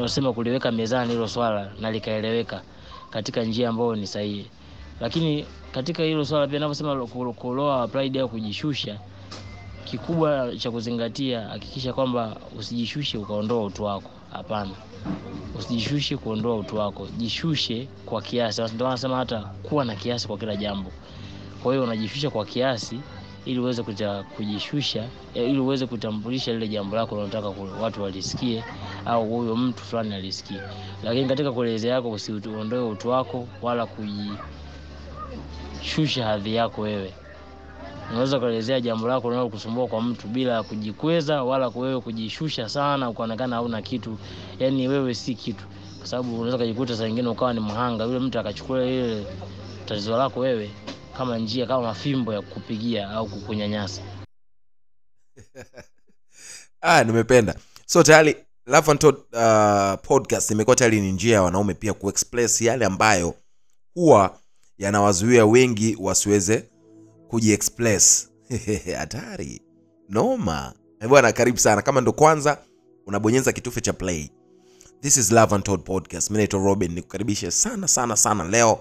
nasema 0.00 0.32
kuliweka 0.32 0.72
mezani 0.72 1.12
hilo 1.12 1.28
swala 1.28 1.72
na 1.80 1.90
likaeleweka 1.90 2.62
katika 3.10 3.42
njia 3.44 3.68
ambayo 3.68 3.96
ni 3.96 4.06
sahihi. 4.06 4.46
Lakini 5.00 5.46
katika 5.72 6.02
hilo 6.02 6.24
swala 6.24 6.46
pia 6.46 6.58
navyosema 6.58 7.06
kuloa 7.34 7.88
pride 7.88 8.20
au 8.20 8.28
kujishusha 8.28 8.98
kikubwa 9.84 10.56
cha 10.58 10.70
kuzingatia 10.70 11.40
hakikisha 11.40 11.92
kwamba 11.92 12.36
usijishushe 12.58 13.18
ukaondoa 13.18 13.64
utu 13.64 13.84
wako. 13.84 14.10
Hapana. 14.32 14.70
Usijishushe 15.58 16.16
kuondoa 16.16 16.56
utu 16.56 16.76
wako. 16.76 17.06
Jishushe 17.16 17.88
kwa 18.06 18.22
kiasi. 18.22 18.62
Ndio 18.62 18.86
wanasema 18.86 19.16
hata 19.16 19.40
kuwa 19.40 19.84
na 19.84 19.94
kiasi 19.96 20.26
kwa 20.28 20.38
kila 20.38 20.56
jambo. 20.56 20.90
Kwa 21.62 21.72
hiyo 21.72 21.84
unajishusha 21.84 22.30
kwa 22.30 22.44
kiasi 22.44 23.00
ili 23.44 23.60
uweze 23.60 23.82
kujishusha 24.36 25.04
ili 25.34 25.58
uweze 25.60 25.86
kutambulisha 25.86 26.52
lile 26.52 26.68
jambo 26.68 26.96
lako 26.96 27.14
unalotaka 27.14 27.48
watu 27.80 28.02
walisikie 28.02 28.64
au 29.06 29.28
huyo 29.30 29.56
mtu 29.56 29.82
fulani 29.84 30.14
alisikie. 30.14 30.60
Lakini 31.04 31.28
katika 31.28 31.52
kuelezea 31.52 31.94
yako 31.94 32.10
usiondoe 32.10 32.80
utu 32.80 33.08
wako 33.08 33.48
wala 33.62 33.86
kujishusha 35.80 36.26
hadhi 36.26 36.54
yako 36.54 36.80
wewe 36.82 37.12
unaweza 38.12 38.40
kuelezea 38.40 38.80
jambo 38.80 39.08
lako 39.08 39.30
linalokusumbua 39.30 39.86
kwa 39.86 40.02
mtu 40.02 40.28
bila 40.28 40.62
kujikweza 40.62 41.42
wala 41.42 41.68
wewe 41.68 42.00
kujishusha 42.00 42.68
sana 42.68 43.10
ukaonekana 43.10 43.56
hauna 43.56 43.82
kitu? 43.82 44.18
Yani 44.58 44.88
wewe 44.88 45.14
si 45.14 45.34
kitu. 45.34 45.64
Kwa 45.98 46.06
sababu 46.06 46.34
unaweza 46.34 46.58
kujikuta 46.58 46.96
saa 46.96 47.06
nyingine 47.06 47.28
ukawa 47.28 47.52
ni 47.52 47.60
mhanga 47.60 48.04
yule 48.04 48.18
mtu 48.18 48.38
akachukua 48.38 48.84
ile 48.84 49.26
tatizo 49.86 50.16
lako 50.16 50.40
wewe 50.40 50.70
kama 51.16 51.38
njia 51.38 51.66
kama 51.66 51.82
mafimbo 51.82 52.32
ya 52.34 52.42
kukupigia 52.42 53.10
au 53.10 53.26
kukunyanyasa. 53.26 54.02
Ah, 56.84 57.04
nimependa. 57.04 57.54
So 57.86 58.02
tayari 58.02 58.36
Love 58.66 58.90
and 58.90 59.00
Todd, 59.00 59.16
uh, 59.32 59.94
podcast 60.02 60.50
imekuwa 60.50 60.76
tayari 60.76 61.00
ni 61.00 61.12
njia 61.12 61.34
ya 61.34 61.42
wanaume 61.42 61.74
pia 61.74 61.92
kuexpress 61.94 62.60
yale 62.60 62.84
ambayo 62.84 63.34
huwa 63.94 64.38
yanawazuia 64.78 65.46
wengi 65.46 65.96
wasiweze 66.00 66.64
kujiexpress. 67.32 68.28
Hatari. 68.98 69.60
Noma. 70.08 70.74
Eh, 71.00 71.08
bwana 71.08 71.32
karibu 71.32 71.58
sana. 71.58 71.82
Kama 71.82 72.00
ndo 72.00 72.12
kwanza 72.12 72.58
unabonyeza 73.06 73.52
kitufe 73.52 73.80
cha 73.80 73.92
play. 73.92 74.30
This 75.00 75.16
is 75.16 75.30
Love 75.32 75.54
and 75.54 75.64
podcast. 75.84 76.30
Mi 76.30 76.36
naitwa 76.36 76.60
robin. 76.60 76.92
Nikukaribishe 76.92 77.50
sana 77.50 77.88
sana 77.88 78.16
sana 78.16 78.44
leo. 78.44 78.80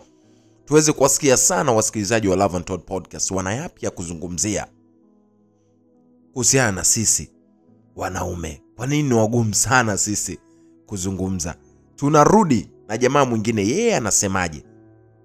Tuweze 0.65 0.91
kuwasikia 0.93 1.37
sana 1.37 1.71
wasikilizaji 1.71 2.27
wa 2.27 2.35
Love 2.35 2.57
and 2.57 2.65
podcast. 2.85 3.31
Wana 3.31 3.51
kuzungumzia? 3.91 4.67
Kuhusiana 6.33 6.71
na 6.71 6.83
sisi 6.83 7.31
wanaume. 7.95 8.61
Kwa 8.75 8.87
nini 8.87 9.09
ni 9.09 9.13
wagumu 9.15 9.53
sana 9.53 9.97
sisi 9.97 10.39
kuzungumza? 10.85 11.55
Tunarudi 11.95 12.69
na 12.87 12.97
jamaa 12.97 13.25
mwingine. 13.25 13.67
Yeye 13.67 13.95
anasemaje 13.95 14.63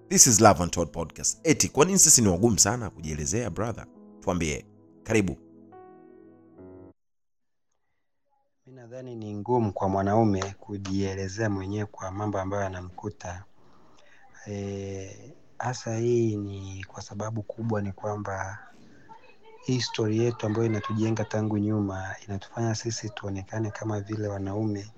this 0.09 0.27
is 0.27 0.41
love 0.41 0.63
and 0.63 0.71
Todd 0.73 0.89
podcast 0.93 1.39
eti 1.45 1.69
kwa 1.69 1.85
nini 1.85 1.99
sisi 1.99 2.23
ni 2.23 2.29
wagumu 2.29 2.59
sana 2.59 2.91
kujielezea 2.91 3.51
brother 3.51 3.87
tuambie 4.21 4.67
karibu 5.03 5.37
Mi 8.67 8.73
nadhani 8.73 9.15
ni 9.17 9.35
ngumu 9.35 9.73
kwa 9.73 9.89
mwanaume 9.89 10.55
kujielezea 10.61 11.51
mwenyewe 11.51 11.87
kwa 11.87 12.11
mambo 12.11 12.41
ambayo 12.41 12.63
yanamkuta. 12.63 13.45
hasa. 14.45 15.33
Hasa 15.59 15.97
hii 15.99 16.37
ni 16.37 16.85
kwa 16.85 17.03
sababu 17.03 17.43
kubwa 17.43 17.83
ni 17.83 17.93
kwamba 17.93 18.59
hii 19.65 19.81
stori 19.81 20.19
yetu 20.19 20.47
ambayo 20.47 20.67
inatujenga 20.67 21.25
tangu 21.25 21.59
nyuma 21.59 22.15
inatufanya 22.25 22.75
sisi 22.75 23.11
tuonekane 23.11 23.71
kama 23.71 24.01
vile 24.01 24.29
wanaume 24.29 24.81
ni 24.83 24.91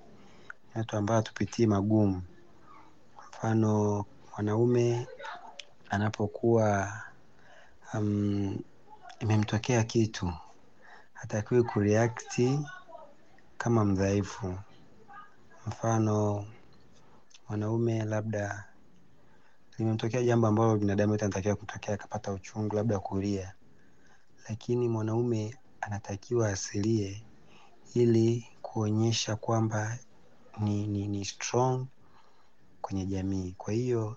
watu 0.75 0.97
ambao 0.97 1.17
hatupitii 1.17 1.67
magumu. 1.67 2.23
Mfano, 3.29 4.05
mwanaume 4.39 5.07
anapokuwa 5.91 6.93
um, 7.95 8.59
imemtokea 9.21 9.85
kitu 9.85 10.33
hatakiwi 11.13 11.63
kureakti 11.63 12.61
kama 13.59 13.85
mdhaifu. 13.85 14.59
Mfano, 15.67 16.47
mwanaume 17.49 18.05
labda 18.05 18.65
limemtokea 19.79 20.23
jambo 20.23 20.47
ambalo 20.47 20.77
binadamu 20.77 21.13
yote 21.13 21.25
anatakiwa 21.25 21.57
kutokea, 21.57 21.95
akapata 21.95 22.33
uchungu, 22.33 22.77
labda 22.77 22.99
kulia, 22.99 23.55
lakini 24.49 24.89
mwanaume 24.89 25.59
anatakiwa 25.81 26.49
asilie 26.49 27.25
ili 27.95 28.47
kuonyesha 28.63 29.37
kwamba 29.37 29.99
ni, 30.61 30.87
ni, 30.87 31.09
ni 31.09 31.25
strong 31.25 31.87
kwenye 32.81 33.07
jamii. 33.07 33.55
Kwa 33.59 33.73
hiyo 33.73 34.17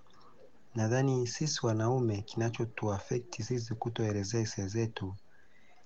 nadhani 0.75 1.27
sisi 1.27 1.65
wanaume 1.65 2.21
kinachotuafekti 2.21 3.43
sisi 3.43 3.75
kutoelezea 3.75 4.39
hisia 4.39 4.67
zetu 4.67 5.15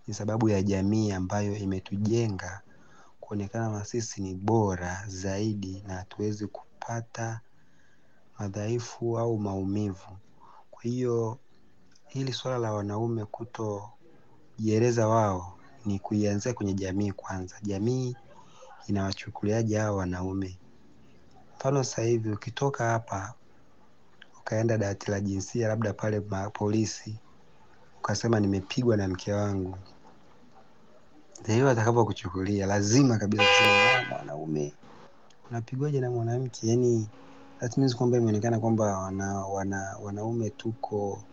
ni 0.08 0.13
sababu 0.13 0.50
ya 0.50 0.62
jamii 0.63 1.12
ambayo 1.12 1.56
imetujenga 1.56 2.62
kuonekana 3.20 3.70
na 3.70 3.86
sisi 3.86 4.22
ni 4.22 4.36
bora 4.36 5.04
zaidi 5.08 5.84
na 5.88 5.94
hatuwezi 5.94 6.48
kupata 6.48 7.42
madhaifu 8.39 9.20
au 9.20 9.39
maumivu. 9.39 10.18
Kwa 10.72 10.84
hiyo 10.84 11.39
hili 12.08 12.34
swala 12.34 12.58
la 12.58 12.74
wanaume 12.74 13.25
kutojieleza 13.25 15.08
wao 15.08 15.58
ni 15.86 16.00
kuianzia 16.00 16.54
kwenye 16.54 16.74
jamii 16.74 17.12
kwanza. 17.12 17.56
Jamii 17.62 18.15
inawachukuliaje 18.88 19.77
hao 19.77 19.96
wanaume? 19.96 20.58
Mfano 21.56 21.84
sasa 21.84 22.01
hivi 22.01 22.32
ukitoka 22.32 22.84
hapa 22.89 23.34
ukaenda 24.46 24.78
dawati 24.78 25.12
la 25.12 25.20
jinsia 25.22 25.68
labda 25.68 25.94
pale 25.94 26.22
polisi 26.54 27.20
ukasema 28.00 28.40
nimepigwa 28.40 28.98
na 28.98 29.08
mke 29.08 29.34
wangu, 29.34 29.78
atakapokuchukulia 31.70 32.66
lazima 32.66 33.18
kabisa 33.18 33.44
"Ah, 33.44 34.06
mwanaume 34.10 34.74
unapigwaje 35.50 36.00
na 36.02 36.12
mwanamke? 36.12 36.68
Yani 36.68 37.10
that 37.60 37.78
means 37.78 37.96
kwamba 37.96 38.18
imeonekana 38.18 38.60
kwamba 38.60 38.98
wana, 39.00 39.46
wana, 39.48 39.98
wanaume 40.02 40.50
tuko 40.50 41.24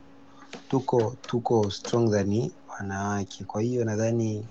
tuko 0.68 1.16
tuko 1.26 1.70
strong 1.70 2.10
than 2.10 2.52
wanawake. 2.78 3.44
Kwa 3.44 3.62
hiyo 3.62 3.84
nadhani 3.84 4.48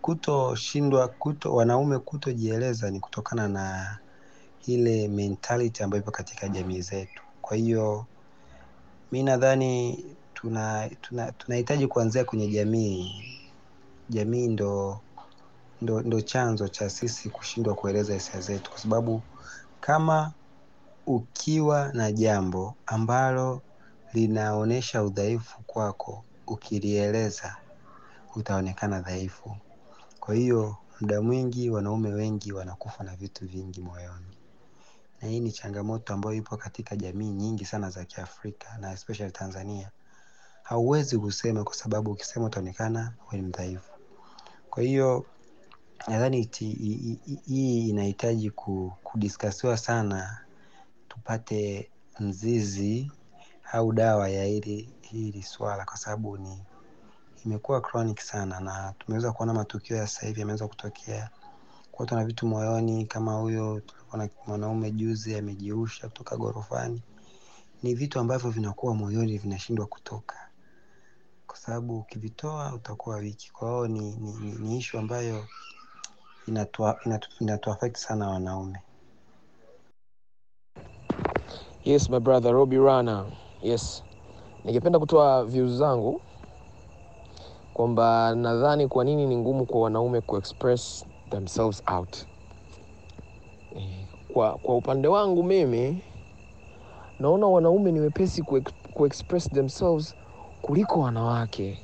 kutoshindwa 0.00 1.08
kuto 1.08 1.54
wanaume 1.54 1.98
kutojieleza 1.98 2.90
ni 2.90 3.00
kutokana 3.00 3.48
na 3.48 3.98
ile 4.66 5.08
mentality 5.08 5.82
ambayo 5.82 6.02
ipo 6.02 6.10
katika 6.10 6.48
jamii 6.48 6.80
zetu. 6.82 7.22
Kwa 7.50 7.56
hiyo 7.56 8.06
mi 9.12 9.22
nadhani 9.22 10.04
tuna 10.34 10.90
tuna 11.00 11.32
tunahitaji 11.32 11.86
kuanzia 11.86 12.24
kwenye 12.24 12.48
jamii. 12.48 13.24
Jamii 14.08 14.48
ndo 14.48 15.00
ndo, 15.80 16.00
ndo 16.02 16.20
chanzo 16.20 16.68
cha 16.68 16.90
sisi 16.90 17.30
kushindwa 17.30 17.74
kueleza 17.74 18.14
hisia 18.14 18.40
zetu, 18.40 18.70
kwa 18.70 18.78
sababu 18.80 19.22
kama 19.80 20.32
ukiwa 21.06 21.92
na 21.92 22.12
jambo 22.12 22.74
ambalo 22.86 23.62
linaonyesha 24.12 25.02
udhaifu 25.04 25.62
kwako, 25.66 26.24
ukilieleza 26.46 27.56
utaonekana 28.36 29.00
dhaifu. 29.00 29.56
Kwa 30.20 30.34
hiyo 30.34 30.76
muda 31.00 31.22
mwingi 31.22 31.70
wanaume 31.70 32.12
wengi 32.12 32.52
wanakufa 32.52 33.04
na 33.04 33.16
vitu 33.16 33.46
vingi 33.46 33.80
moyoni, 33.80 34.36
na 35.22 35.28
hii 35.28 35.40
ni 35.40 35.52
changamoto 35.52 36.14
ambayo 36.14 36.36
ipo 36.36 36.56
katika 36.56 36.96
jamii 36.96 37.30
nyingi 37.30 37.64
sana 37.64 37.90
za 37.90 38.04
Kiafrika 38.04 38.78
na 38.78 38.92
especially 38.92 39.32
Tanzania. 39.32 39.90
Hauwezi 40.62 41.18
kusema 41.18 41.64
kwa 41.64 41.74
sababu 41.74 42.10
ukisema 42.12 42.46
utaonekana 42.46 43.14
wewe 43.32 43.42
ni 43.42 43.48
mdhaifu. 43.48 43.90
Kwa 44.70 44.82
hiyo 44.82 45.26
nadhani 46.08 46.50
hii 47.46 47.88
inahitaji 47.88 48.50
ku- 48.50 48.92
kudiskasiwa 49.02 49.76
sana, 49.76 50.38
tupate 51.08 51.90
mzizi 52.20 53.12
au 53.72 53.92
dawa 53.92 54.28
ya 54.28 54.44
hili 54.44 54.88
hili 55.00 55.42
swala, 55.42 55.84
kwa 55.84 55.96
sababu 55.96 56.38
ni 56.38 56.62
imekuwa 57.44 57.80
chronic 57.80 58.20
sana, 58.20 58.60
na 58.60 58.94
tumeweza 58.98 59.32
kuona 59.32 59.54
matukio 59.54 59.96
ya 59.96 60.06
sasa 60.06 60.26
hivi 60.26 60.40
yameweza 60.40 60.68
kutokea 60.68 61.30
watu 62.00 62.14
na 62.14 62.24
vitu 62.24 62.46
moyoni, 62.46 63.06
kama 63.06 63.32
huyo 63.34 63.80
tulikuwa 63.80 64.18
na 64.18 64.28
mwanaume 64.46 64.90
juzi 64.90 65.36
amejiusha 65.36 66.08
kutoka 66.08 66.36
gorofani. 66.36 67.02
Ni 67.82 67.94
vitu 67.94 68.18
ambavyo 68.20 68.50
vinakuwa 68.50 68.94
moyoni 68.94 69.38
vinashindwa 69.38 69.86
kutoka, 69.86 70.36
kwa 71.46 71.56
sababu 71.56 71.98
ukivitoa 71.98 72.74
utakuwa 72.74 73.16
wiki. 73.16 73.52
Kwa 73.52 73.88
ni, 73.88 74.00
ni, 74.16 74.32
ni, 74.32 74.52
ni 74.52 74.78
ishu 74.78 74.98
ambayo 74.98 75.44
inatua, 76.46 76.98
inatua 77.40 77.78
sana 77.94 78.28
wanaume. 78.28 78.78
Yes, 81.84 82.10
my 82.10 82.18
brother 82.20 82.52
Robi 82.52 82.78
Rana. 82.78 83.26
Yes, 83.62 84.04
ningependa 84.64 84.98
kutoa 84.98 85.44
views 85.44 85.72
zangu 85.72 86.20
kwamba 87.74 88.34
nadhani 88.34 88.88
kwa 88.88 89.04
nini 89.04 89.26
ni 89.26 89.36
ngumu 89.36 89.66
kwa 89.66 89.80
wanaume 89.80 90.20
kuexpress 90.20 91.06
themselves 91.30 91.82
out. 91.86 92.16
Eh, 93.76 94.06
Kwa, 94.32 94.58
kwa 94.58 94.76
upande 94.76 95.08
wangu 95.08 95.44
mimi 95.44 96.02
naona 97.20 97.46
wanaume 97.46 97.92
ni 97.92 98.00
wepesi 98.00 98.42
kuex- 98.42 98.72
kuexpress 98.94 99.50
themselves 99.50 100.14
kuliko 100.62 101.00
wanawake. 101.00 101.78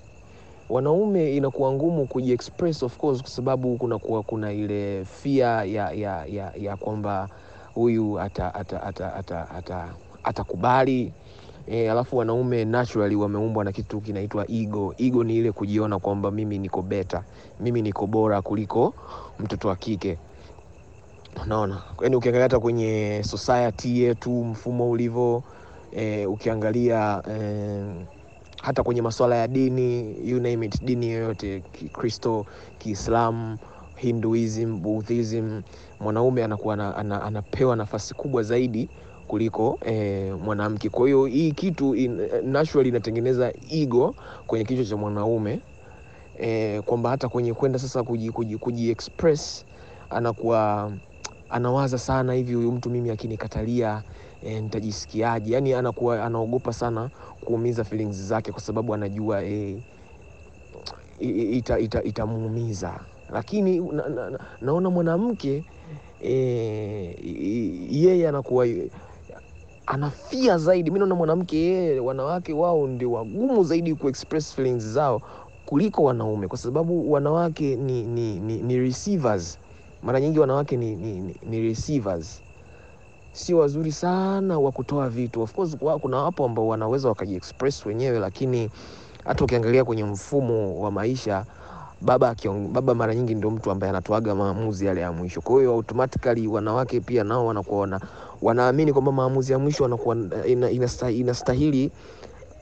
Wanaume 0.70 1.36
inakuwa 1.36 1.72
ngumu 1.72 2.06
kujiexpress 2.06 2.82
of 2.82 2.96
course, 2.96 3.20
kwa 3.22 3.30
sababu 3.30 3.76
kunakuwa 3.76 4.22
kuna 4.22 4.52
ile 4.52 5.04
fear 5.04 5.68
ya, 5.68 5.92
ya, 5.92 6.24
ya, 6.26 6.52
ya 6.58 6.76
kwamba 6.76 7.28
huyu 7.74 8.20
ata 8.20 8.54
ata 8.54 8.82
ata 8.82 9.14
ata 9.14 9.50
ata 9.50 9.94
atakubali 10.22 11.12
e, 11.66 11.90
alafu 11.90 12.16
wanaume 12.16 12.64
naturally 12.64 13.16
wameumbwa 13.16 13.64
na 13.64 13.72
kitu 13.72 14.00
kinaitwa 14.00 14.50
ego. 14.50 14.94
Ego 14.98 15.24
ni 15.24 15.36
ile 15.36 15.52
kujiona 15.52 15.98
kwamba 15.98 16.30
mimi 16.30 16.58
niko 16.58 16.82
beta, 16.82 17.24
mimi 17.60 17.82
niko 17.82 18.06
bora 18.06 18.42
kuliko 18.42 18.94
mtoto 19.38 19.68
wa 19.68 19.76
kike. 19.76 20.18
Unaona, 21.44 21.82
yaani 22.02 22.16
ukiangalia 22.16 22.42
hata 22.42 22.60
kwenye 22.60 23.22
society 23.24 24.00
yetu 24.02 24.30
mfumo 24.44 24.90
ulivyo 24.90 25.42
e, 25.92 26.26
ukiangalia 26.26 27.22
e, 27.30 28.06
hata 28.62 28.82
kwenye 28.82 29.02
masuala 29.02 29.36
ya 29.36 29.48
dini 29.48 30.16
you 30.30 30.40
name 30.40 30.66
it 30.66 30.82
dini 30.84 31.10
yoyote 31.10 31.60
kikristo 31.72 32.46
kiislamu 32.78 33.58
hinduism 33.96 34.80
buddhism 34.82 35.62
mwanaume 36.00 36.44
anakuwa 36.44 36.74
ana, 36.74 36.96
ana, 36.96 37.22
anapewa 37.22 37.76
nafasi 37.76 38.14
kubwa 38.14 38.42
zaidi 38.42 38.90
kuliko 39.26 39.78
eh, 39.84 40.38
mwanamke. 40.38 40.88
Kwa 40.90 41.06
hiyo 41.06 41.24
hii 41.26 41.52
kitu 41.52 41.94
in, 41.94 42.20
naturally 42.42 42.88
inatengeneza 42.88 43.52
ego 43.70 44.14
kwenye 44.46 44.64
kichwa 44.64 44.84
cha 44.84 44.96
mwanaume 44.96 45.60
eh, 46.38 46.82
kwamba 46.82 47.10
hata 47.10 47.28
kwenye 47.28 47.54
kwenda 47.54 47.78
sasa 47.78 48.02
kuji, 48.02 48.30
kuji, 48.30 48.56
kuji 48.58 48.90
express 48.90 49.64
anakuwa 50.10 50.92
anawaza 51.48 51.98
sana 51.98 52.32
hivi 52.32 52.54
huyu 52.54 52.72
mtu 52.72 52.90
mimi 52.90 53.10
akinikatalia 53.10 54.02
e, 54.42 54.60
nitajisikiaje? 54.60 55.54
Yani 55.54 55.74
anakuwa 55.74 56.24
anaogopa 56.24 56.72
sana 56.72 57.10
kuumiza 57.40 57.84
feelings 57.84 58.16
zake 58.16 58.52
kwa 58.52 58.60
sababu 58.60 58.94
anajua 58.94 59.44
e, 59.44 59.78
itamuumiza 61.20 61.78
ita, 61.78 62.02
ita 62.02 63.00
lakini 63.32 63.80
na, 63.80 64.08
na, 64.08 64.38
naona 64.60 64.90
mwanamke 64.90 65.64
e, 66.22 66.30
yeye 67.90 68.28
anakuwa 68.28 68.66
anafia 69.86 70.58
zaidi. 70.58 70.90
Mi 70.90 70.98
naona 70.98 71.14
mwanamke 71.14 71.56
yeye 71.58 72.00
wanawake 72.00 72.52
wao 72.52 72.86
ndio 72.86 73.12
wagumu 73.12 73.64
zaidi 73.64 73.94
kuexpress 73.94 74.54
feelings 74.54 74.84
zao 74.84 75.22
kuliko 75.66 76.02
wanaume 76.04 76.48
kwa 76.48 76.58
sababu 76.58 77.12
wanawake 77.12 77.76
ni, 77.76 78.02
ni, 78.02 78.40
ni, 78.40 78.56
ni 78.62 78.78
receivers. 78.78 79.58
Mara 80.02 80.20
nyingi 80.20 80.38
wanawake 80.38 80.76
ni, 80.76 80.96
ni, 80.96 81.20
ni, 81.20 81.36
ni 81.42 81.60
receivers. 81.60 82.42
Sio 83.32 83.58
wazuri 83.58 83.92
sana 83.92 84.58
wa 84.58 84.72
kutoa 84.72 85.08
vitu. 85.08 85.42
Of 85.42 85.52
course 85.54 85.76
kuna 86.00 86.16
wapo 86.16 86.44
ambao 86.44 86.68
wanaweza 86.68 87.08
wakajiexpress 87.08 87.86
wenyewe 87.86 88.18
lakini 88.18 88.70
hata 89.24 89.44
ukiangalia 89.44 89.84
kwenye 89.84 90.04
mfumo 90.04 90.80
wa 90.80 90.90
maisha 90.90 91.44
baba 92.00 92.34
kiong, 92.34 92.68
baba 92.72 92.94
mara 92.94 93.14
nyingi 93.14 93.34
ndio 93.34 93.50
mtu 93.50 93.70
ambaye 93.70 93.90
anatoaga 93.90 94.34
maamuzi 94.34 94.86
yale 94.86 95.00
ya 95.00 95.12
mwisho. 95.12 95.40
Kwa 95.40 95.58
hiyo 95.58 95.72
automatically 95.72 96.46
wanawake 96.46 97.00
pia 97.00 97.24
nao 97.24 97.46
wanakuwa 97.46 97.80
wana, 97.80 98.00
wanaamini 98.42 98.92
kwamba 98.92 99.12
maamuzi 99.12 99.52
ya 99.52 99.58
mwisho 99.58 99.82
wanakuwa 99.82 100.16
ina, 100.46 100.70
inastahili, 100.70 101.20
inastahili 101.20 101.90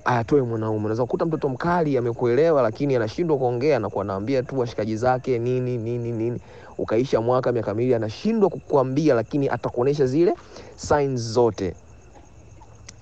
ayatoe 0.05 0.43
mwanaume. 0.43 0.79
Unaweza 0.79 1.03
kukuta 1.03 1.25
mtoto 1.27 1.49
mkali 1.49 1.99
amekuelewa 1.99 2.63
lakini 2.63 2.97
anashindwa 2.97 3.39
kuongea 3.39 3.79
na 3.79 3.89
kuanaambia 3.89 4.43
tu 4.43 4.59
washikaji 4.59 4.97
zake 4.97 5.39
nini 5.39 5.77
nini 5.79 6.13
nini. 6.13 6.41
Ukaisha 6.79 7.21
mwaka 7.21 7.53
miaka 7.53 7.75
miwili 7.75 7.95
anashindwa 7.95 8.49
kukuambia 8.51 9.15
lakini 9.15 9.49
atakuonesha 9.49 10.07
zile 10.07 10.35
signs 10.77 11.21
zote. 11.21 11.75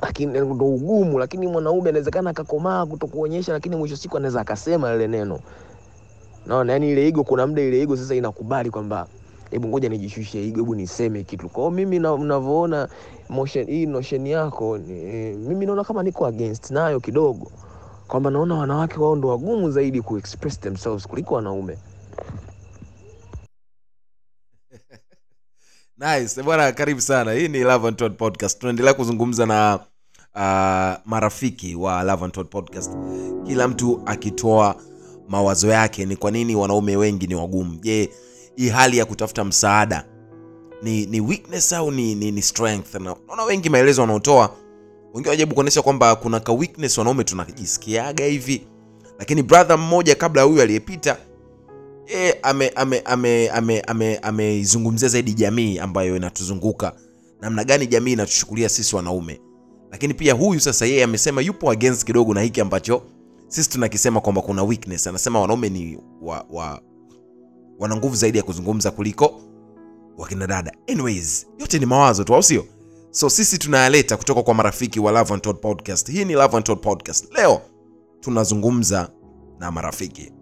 Lakini 0.02 0.32
ndo 0.40 0.66
ugumu 0.66 1.18
lakini 1.18 1.46
mwanaume 1.46 1.88
anawezekana 1.88 2.30
akakomaa 2.30 2.86
kutokuonyesha 2.86 3.52
lakini 3.52 3.76
mwisho 3.76 3.96
siku 3.96 4.16
anaweza 4.16 4.40
akasema 4.40 4.92
lile 4.92 5.08
neno 5.08 5.40
naona 6.46 6.72
yani 6.72 6.90
ile 6.90 7.06
ego, 7.08 7.25
kuna 7.25 7.46
muda 7.46 7.62
ile 7.62 7.80
ego 7.82 7.96
sasa 7.96 8.14
inakubali 8.14 8.70
kwamba 8.70 9.06
hebu 9.50 9.68
ngoja 9.68 9.88
nijishushe 9.88 10.46
ego, 10.49 10.61
hebu 10.61 10.75
niseme 10.75 11.25
kitu. 11.25 11.49
Kwao 11.49 11.70
mimi 11.70 11.99
ninavyoona 11.99 12.88
motion 13.28 13.66
hii 13.66 13.87
notion 13.87 14.26
yako 14.26 14.78
ni, 14.78 14.94
mimi 15.37 15.66
naona 15.66 15.84
kama 15.84 16.02
niko 16.02 16.26
against 16.26 16.70
nayo 16.70 17.00
kidogo. 17.00 17.52
Kwamba 18.08 18.30
naona 18.30 18.54
wanawake 18.54 19.00
wao 19.00 19.16
ndo 19.16 19.28
wagumu 19.28 19.70
zaidi 19.70 20.02
kuexpress 20.02 20.61
themselves 20.61 21.06
kuliko 21.08 21.34
wanaume. 21.34 21.78
Nice. 25.99 26.42
Bwana 26.42 26.72
karibu 26.72 27.00
sana. 27.00 27.32
Hii 27.32 27.49
ni 27.49 27.58
Love 27.61 27.88
and 27.88 27.96
Todd 27.96 28.16
podcast. 28.16 28.58
Tunaendelea 28.61 28.94
kuzungumza 28.94 29.46
na 29.46 29.78
uh, 30.34 31.11
marafiki 31.11 31.75
wa 31.75 32.02
Love 32.02 32.25
and 32.25 32.32
Todd 32.34 32.49
podcast. 32.49 32.92
Kila 33.46 33.68
mtu 33.68 34.02
akitoa 34.07 34.76
mawazo 35.33 35.68
yake 35.68 36.05
ni 36.07 36.16
kwa 36.16 36.31
nini 36.31 36.57
wanaume 36.57 36.97
wengi 36.97 37.27
ni 37.27 37.35
wagumu? 37.35 37.79
Je 37.81 38.11
hii 38.57 38.68
hali 38.68 38.99
ya 38.99 39.05
kutafuta 39.05 39.45
msaada 39.45 40.05
ni 40.83 41.07
ni 41.07 41.21
weakness 41.21 41.73
au 41.73 41.90
ni, 41.90 42.14
ni, 42.14 42.31
ni 42.33 42.42
strength? 42.42 42.95
Naona 42.95 43.45
wengi 43.45 43.71
maelezo 43.71 44.01
wanaotoa 44.01 44.55
wengi 45.14 45.29
wajaribu 45.29 45.55
kuonyesha 45.55 45.83
kwamba 45.83 46.16
kuna 46.16 46.40
ka 46.40 46.53
weakness 46.53 46.99
wanaume 46.99 47.25
tunajisikiaga 47.25 48.25
hivi. 48.25 48.66
Lakini 49.18 49.42
brother 49.42 49.79
mmoja 49.79 50.14
kabla 50.14 50.42
huyu 50.42 50.62
aliyepita 50.62 51.16
e, 52.07 52.35
ameizungumzia 52.42 53.05
ame, 53.07 53.49
ame, 53.51 53.81
ame, 53.81 54.16
ame 54.23 54.64
zaidi 55.09 55.33
jamii 55.35 55.79
ambayo 55.79 56.16
inatuzunguka. 56.16 56.92
Namna 57.40 57.64
gani 57.64 57.87
jamii 57.87 58.12
inatushukulia 58.12 58.68
sisi 58.68 58.97
wanaume. 58.97 59.40
Lakini 59.90 60.14
pia 60.14 60.35
huyu 60.35 60.61
sasa 60.61 60.87
yeye 60.87 61.05
amesema 61.05 61.40
yupo 61.40 61.71
against 61.71 62.05
kidogo 62.05 62.35
na 62.35 62.40
hiki 62.40 62.61
ambacho 62.61 63.03
sisi 63.52 63.70
tunakisema 63.70 64.20
kwamba 64.20 64.42
kuna 64.42 64.62
weakness. 64.62 65.06
Anasema 65.06 65.40
wanaume 65.40 65.68
ni 65.68 65.98
wa, 66.22 66.46
wa, 66.50 66.82
wana 67.78 67.96
nguvu 67.96 68.14
zaidi 68.16 68.38
ya 68.38 68.44
kuzungumza 68.44 68.90
kuliko 68.90 69.40
wakina 70.18 70.46
dada. 70.46 70.72
Anyways 70.88 71.46
yote 71.58 71.78
ni 71.78 71.86
mawazo 71.86 72.24
tu 72.24 72.34
au 72.34 72.42
sio? 72.42 72.64
So 73.10 73.30
sisi 73.30 73.58
tunayaleta 73.58 74.16
kutoka 74.16 74.42
kwa 74.42 74.54
marafiki 74.54 75.00
wa 75.00 75.12
Love 75.12 75.34
and 75.34 75.42
Todd 75.42 75.56
podcast. 75.60 76.10
Hii 76.12 76.24
ni 76.24 76.32
Love 76.32 76.56
and 76.56 76.66
Todd 76.66 76.80
podcast. 76.80 77.32
Leo 77.34 77.60
tunazungumza 78.20 79.10
na 79.58 79.70
marafiki. 79.70 80.32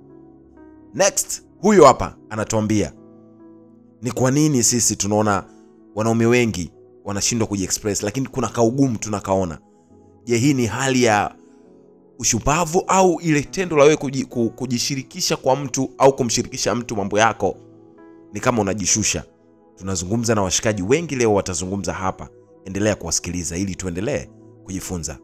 Next 0.94 1.42
huyo 1.60 1.84
hapa 1.86 2.16
anatuambia 2.30 2.92
ni 4.02 4.12
kwa 4.12 4.30
nini 4.30 4.62
sisi 4.62 4.96
tunaona 4.96 5.44
wanaume 5.94 6.26
wengi 6.26 6.72
wanashindwa 7.04 7.48
kujiexpress 7.48 8.02
lakini 8.02 8.26
kuna 8.28 8.48
kaugumu 8.48 8.98
tunakaona? 8.98 9.58
Je 10.24 10.36
hii 10.38 10.54
ni 10.54 10.66
hali 10.66 11.02
ya 11.02 11.34
ushupavu 12.20 12.84
au 12.86 13.20
ile 13.20 13.42
tendo 13.42 13.76
la 13.76 13.84
wewe 13.84 13.96
kujishirikisha 14.56 15.36
kwa 15.36 15.56
mtu 15.56 15.90
au 15.98 16.16
kumshirikisha 16.16 16.74
mtu 16.74 16.96
mambo 16.96 17.18
yako 17.18 17.56
ni 18.32 18.40
kama 18.40 18.62
unajishusha. 18.62 19.24
Tunazungumza 19.76 20.34
na 20.34 20.42
washikaji 20.42 20.82
wengi 20.82 21.16
leo 21.16 21.34
watazungumza 21.34 21.92
hapa. 21.92 22.28
Endelea 22.64 22.94
kuwasikiliza 22.96 23.56
ili 23.56 23.74
tuendelee 23.74 24.26
kujifunza 24.64 25.18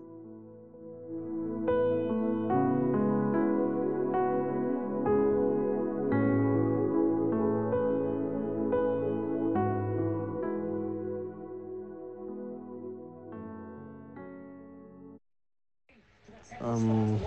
Um, 16.67 17.19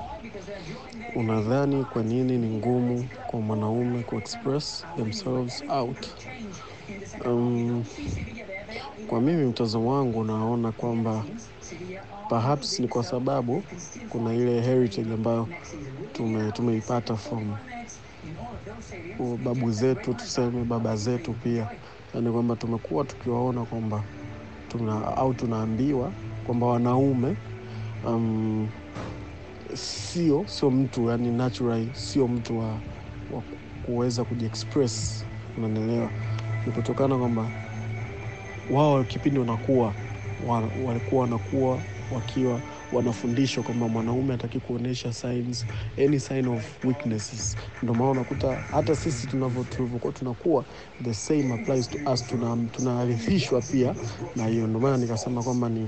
unadhani 1.15 1.83
kwa 1.85 2.03
nini 2.03 2.37
ni 2.37 2.57
ngumu 2.57 3.09
kwa 3.27 3.41
mwanaume 3.41 4.03
kuexpress 4.03 4.85
themselves 4.95 5.63
out? 5.69 6.07
Um, 7.25 7.83
kwa 9.07 9.21
mimi 9.21 9.45
mtazamo 9.45 9.91
wangu 9.93 10.23
naona 10.23 10.71
kwamba 10.71 11.23
perhaps 12.29 12.79
ni 12.79 12.87
kwa 12.87 13.03
sababu 13.03 13.63
kuna 14.09 14.33
ile 14.33 14.61
heritage 14.61 15.13
ambayo 15.13 15.47
tume, 16.13 16.51
tumeipata 16.51 17.15
from 17.15 17.55
babu 19.43 19.71
zetu, 19.71 20.13
tuseme 20.13 20.63
baba 20.63 20.95
zetu 20.95 21.33
pia, 21.33 21.67
yaani 22.13 22.31
kwamba 22.31 22.55
tumekuwa 22.55 23.03
tukiwaona 23.05 23.65
kwamba 23.65 24.03
tuna 24.67 25.17
au 25.17 25.33
tunaambiwa 25.33 26.11
kwamba 26.45 26.67
wanaume 26.67 27.35
um, 28.07 28.67
sio 29.75 30.47
sio 30.47 30.71
mtu 30.71 31.09
yani 31.09 31.31
naturally 31.31 31.93
sio 31.95 32.27
mtu 32.27 32.57
wa, 32.57 32.83
wa 33.29 33.43
kuweza 33.81 34.25
kujiexpress. 34.25 35.27
Unanielewa 35.55 36.13
ni 36.65 36.71
kutokana 36.71 37.17
kwamba 37.17 37.53
wao 38.69 39.05
kipindi 39.05 39.39
wanakuwa 39.39 39.95
walikuwa 40.39 41.21
wanakuwa 41.21 41.85
wakiwa 42.09 42.63
wanafundishwa 42.93 43.63
kwamba 43.63 43.87
mwanaume 43.87 44.33
ataki 44.33 44.59
kuonyesha 44.59 45.13
signs 45.13 45.65
any 46.05 46.19
sign 46.19 46.47
of 46.47 46.85
weaknesses. 46.85 47.57
Ndio 47.83 47.93
maana 47.95 48.11
unakuta 48.11 48.53
hata 48.71 48.95
sisi 48.95 49.27
tulivyokuwa 49.27 50.13
tunakuwa 50.13 50.65
the 51.03 51.13
same 51.13 51.53
applies 51.53 51.89
to 51.89 52.11
us. 52.13 52.25
Tunaarithishwa 52.71 53.61
tuna 53.61 53.71
pia 53.71 53.95
na 54.35 54.47
hiyo. 54.47 54.67
Ndio 54.67 54.79
maana 54.79 54.97
nikasema 54.97 55.43
kwamba 55.43 55.69
ni 55.69 55.87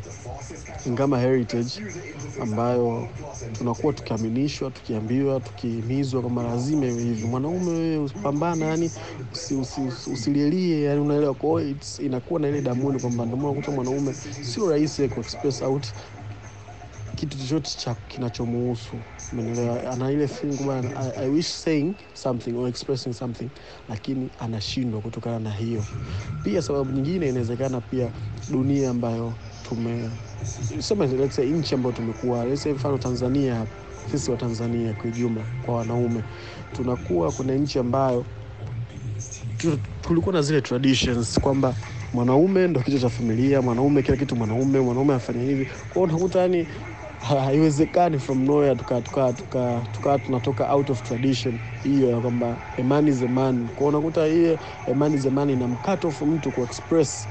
ngama 0.90 1.20
heritage 1.20 1.72
ambayo 2.42 3.08
tunakuwa 3.58 3.94
tukiaminishwa 3.94 4.72
tukiambiwa 4.72 5.40
tukihimizwa 5.40 6.22
kwamba 6.22 6.44
lazima 6.44 6.86
iwe 6.86 7.04
hivi. 7.04 7.28
Mwanaume 7.28 7.72
wewe 7.72 7.98
usipambana 7.98 8.66
yani 8.66 8.92
usilielie 9.34 9.62
usi, 9.62 9.82
usi, 9.82 10.12
usi 10.12 10.84
yani 10.84 11.02
unaelewa. 11.02 11.34
Kwao 11.34 11.62
inakuwa 12.00 12.40
na 12.40 12.48
ile 12.48 12.62
damuni 12.62 13.00
kwamba 13.00 13.26
ndio 13.26 13.38
maana 13.38 13.50
unakuta 13.50 13.72
mwanaume 13.72 14.14
sio 14.42 14.70
rahisi 14.70 15.08
kuexpress 15.08 15.62
out 15.62 15.88
kitu 17.22 17.38
chochote 17.38 17.72
cha 17.78 17.96
kinachomuhusu. 17.96 18.96
Umeelewa? 19.34 19.92
Ana 19.92 20.12
ile 20.12 20.28
something 23.14 23.50
lakini 23.90 24.30
anashindwa 24.40 25.02
kutokana 25.02 25.40
na 25.40 25.52
hiyo. 25.52 25.84
Pia 26.44 26.62
sababu 26.62 26.92
nyingine 26.92 27.30
inawezekana 27.30 27.82
pia 27.82 28.12
dunia 28.52 28.90
ambayo 28.90 29.34
tume 29.70 30.10
sema 30.80 31.08
nchi 31.52 31.76
ambayo 31.76 31.96
tumekuwa 31.96 32.46
mfano 32.74 32.98
Tanzania 32.98 33.66
sisi 34.12 34.32
wa 34.32 34.38
Tanzania 34.38 34.94
kwa 34.94 35.42
kwa 35.66 35.76
wanaume 35.76 36.24
tunakuwa 36.74 37.32
kuna 37.32 37.54
nchi 37.54 37.80
ambayo 37.80 38.26
tulikuwa 40.02 40.34
na 40.34 40.42
zile 40.42 40.62
traditions 40.62 41.40
kwamba 41.40 41.76
mwanaume 42.14 42.68
ndo 42.68 42.80
kichwa 42.80 43.00
cha 43.00 43.10
familia, 43.10 43.62
mwanaume 43.62 44.02
kila 44.02 44.18
kitu, 44.18 44.36
mwanaume 44.36 44.80
mwanaume 44.80 45.14
afanya 45.14 45.44
hivi. 45.44 45.66
kwao, 45.94 46.04
unakuta 46.04 46.40
yani 46.40 46.68
haiwezekani 47.22 48.20
from 48.20 48.46
nowhere 48.46 48.76
tukaa 48.76 49.02
tuka 49.02 49.34
tuka 49.34 49.82
tuka 49.94 50.20
tunatoka 50.20 50.74
out 50.74 50.90
of 50.90 51.04
tradition. 51.04 51.60
Hiyo 51.84 52.10
ya 52.10 52.22
kwamba 52.22 52.58
a 52.80 52.84
man. 52.84 53.08
Is 53.08 53.22
unakuta 53.88 54.26
hiyo 54.26 54.60
a 54.92 54.94
man 55.32 55.50
ina 55.50 55.68
mkato 55.68 56.12
mtu 56.26 56.52
ku 56.52 56.64
express. 56.64 57.28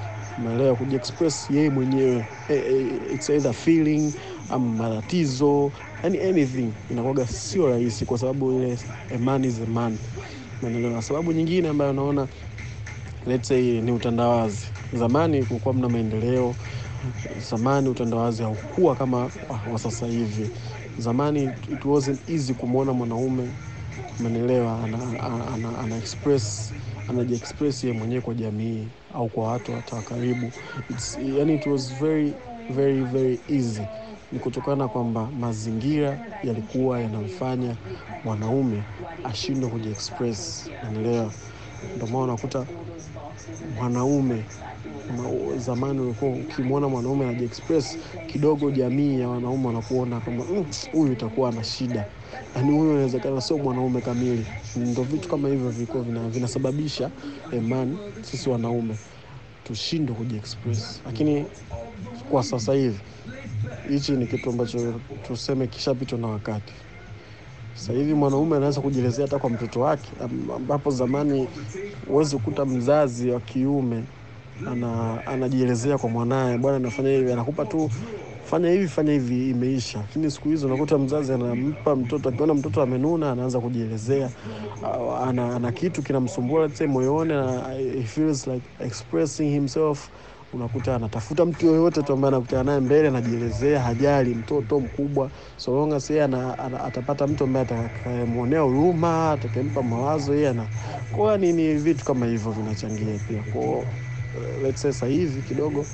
Express 0.92 1.50
yeye 1.50 1.70
mwenyewe. 1.70 2.24
E, 2.48 2.54
e, 2.54 2.86
it's 3.14 3.30
either 3.30 3.52
feeling 3.52 4.12
ama 4.50 4.66
matatizo 4.88 5.72
yani 6.02 6.20
anything. 6.20 6.68
Inakuwaga 6.90 7.26
sio 7.26 7.68
rahisi, 7.68 8.04
kwa 8.04 8.18
sababu 8.18 8.52
ile 8.52 8.78
a 9.14 9.18
man. 9.18 9.44
Is. 9.44 9.60
Sababu 11.00 11.32
nyingine 11.32 11.68
ambayo 11.68 11.92
naona 11.92 12.28
let's 13.26 13.48
say 13.48 13.80
ni 13.80 13.92
utandawazi. 13.92 14.66
Zamani 14.92 15.44
kulikuwa 15.44 15.74
mna 15.74 15.88
maendeleo, 15.88 16.54
zamani 17.50 17.88
utandawazi 17.88 18.42
haukuwa 18.42 18.94
kama 18.96 19.30
wa- 19.72 19.78
sasa 19.78 20.06
hivi. 20.06 20.50
Zamani 20.98 21.44
it 21.44 21.84
wasn't 21.84 22.30
easy 22.30 22.54
kumwona 22.54 22.92
mwanaume 22.92 23.48
umeelewa, 24.20 24.84
ana, 24.84 24.98
ana, 25.54 25.78
ana, 25.78 25.96
express 25.96 26.72
anajiexpress 27.08 27.84
yeye 27.84 27.96
mwenyewe 27.98 28.20
kwa 28.20 28.34
jamii 28.34 28.86
au 29.14 29.28
kwa 29.28 29.44
watu 29.52 29.72
hata 29.72 29.96
wa 29.96 30.02
karibu. 30.02 30.52
It's, 30.90 31.18
yani 31.36 31.54
it 31.54 31.66
was 31.66 31.94
very 31.94 32.34
very 32.70 33.02
very 33.04 33.40
easy. 33.48 33.82
Ni 34.32 34.38
kutokana 34.38 34.88
kwamba 34.88 35.28
mazingira 35.40 36.18
yalikuwa 36.44 37.00
yanamfanya 37.00 37.76
mwanaume 38.24 38.82
ashindwe 39.24 39.70
kujiexpress, 39.70 40.38
express, 40.38 40.70
umeelewa. 40.90 41.32
Ndio 41.96 42.06
maana 42.06 42.24
unakuta 42.24 42.66
mwanaume 43.78 44.44
zamani 45.56 46.00
ulikuwa 46.00 46.30
ukimwona 46.30 46.88
mwanaume 46.88 47.24
anajiexpress 47.24 47.98
kidogo, 48.26 48.70
jamii 48.70 49.20
ya 49.20 49.28
wanaume 49.28 49.66
wanakuona 49.66 50.20
kama 50.20 50.44
"Mm, 50.44 50.64
huyu 50.92 51.12
itakuwa 51.12 51.48
ana 51.48 51.64
shida, 51.64 52.04
yaani 52.56 52.70
huyu 52.72 52.90
inawezekana 52.92 53.40
sio 53.40 53.58
mwanaume 53.58 54.00
kamili. 54.00 54.46
Ndo 54.76 55.02
vitu 55.02 55.28
kama 55.28 55.48
hivyo 55.48 55.70
vilikuwa 55.70 56.02
vina, 56.02 56.28
vinasababisha 56.28 57.10
eman 57.52 57.96
sisi 58.22 58.50
wanaume 58.50 58.94
tushindwe 59.64 60.16
kujiexpress, 60.16 61.00
lakini 61.06 61.46
kwa 62.30 62.42
sasa 62.42 62.72
hivi 62.74 62.98
hichi 63.88 64.12
ni 64.12 64.26
kitu 64.26 64.50
ambacho 64.50 64.94
tuseme 65.26 65.66
kishapitwa 65.66 66.18
na 66.18 66.26
wakati. 66.28 66.72
Sasa 67.74 67.92
hivi 67.92 68.14
mwanaume 68.14 68.56
anaweza 68.56 68.80
kujielezea 68.80 69.24
hata 69.26 69.38
kwa 69.38 69.50
mtoto 69.50 69.80
wake, 69.80 70.10
ambapo 70.56 70.90
zamani 70.90 71.48
huwezi 72.08 72.36
kukuta 72.36 72.64
mzazi 72.66 73.30
wa 73.30 73.40
kiume 73.40 74.04
ana, 74.72 75.26
anajielezea 75.26 75.98
kwa 75.98 76.08
mwanaye, 76.10 76.58
bwana 76.58 76.78
nafanya 76.78 77.10
hivi, 77.10 77.32
anakupa 77.32 77.64
tu 77.64 77.90
fanya 78.44 78.70
hivi 78.70 78.88
fanya 78.88 79.12
hivi, 79.12 79.50
imeisha. 79.50 79.98
Lakini 79.98 80.30
siku 80.30 80.48
hizi 80.48 80.66
unakuta 80.66 80.98
mzazi 80.98 81.32
anampa 81.32 81.96
mtoto, 81.96 82.28
akiona 82.28 82.54
mtoto 82.54 82.82
amenuna, 82.82 83.30
anaanza 83.32 83.60
kujielezea, 83.60 84.30
ana, 85.28 85.56
ana 85.56 85.72
kitu 85.72 86.02
kinamsumbua 86.02 86.70
moyoni, 86.88 87.32
he 87.98 88.02
feels 88.02 88.46
like 88.46 88.62
expressing 88.80 89.50
himself 89.50 90.08
unakuta 90.52 90.96
anatafuta 90.96 91.46
mtu 91.46 91.66
yoyote 91.66 92.02
tu 92.02 92.12
ambaye 92.12 92.34
anakutana 92.34 92.62
naye 92.64 92.80
mbele, 92.80 93.08
anajielezea, 93.08 93.82
hajali 93.82 94.34
mtoto 94.34 94.80
mkubwa, 94.80 95.30
so 95.56 95.74
long 95.74 95.92
atapata 96.84 97.26
mtu 97.26 97.44
ambaye 97.44 97.66
atakayemwonea 97.66 98.60
huruma, 98.60 99.30
atakayempa 99.32 99.82
mawazo 99.82 100.34
yeye 100.34 100.54
kwa 101.16 101.38
ni, 101.38 101.52
ni 101.52 101.74
vitu 101.74 102.04
kama 102.04 102.26
hivyo 102.26 102.52
vinachangia 102.52 103.18
pia 103.28 103.42
kwa 103.42 103.62
eh, 103.62 104.62
let's 104.62 104.80
say 104.82 104.92
sasa 104.92 105.06
hivi 105.06 105.42
kidogo 105.42 105.86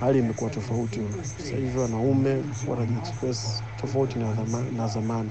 hali 0.00 0.18
imekuwa 0.18 0.50
tofauti. 0.50 1.00
Sasa 1.38 1.56
hivi 1.56 1.78
wanaume 1.78 2.42
wanajiexpress 2.68 3.62
tofauti 3.80 4.18
na, 4.18 4.34
na 4.76 4.88
zamani 4.88 5.30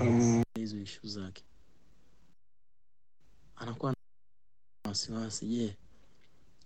um, 0.00 0.42
ishu 0.82 1.08
zake, 1.08 1.42
anakuwa 3.56 3.92
na 3.92 3.96
wasiwasi. 4.90 5.46
Je, 5.46 5.76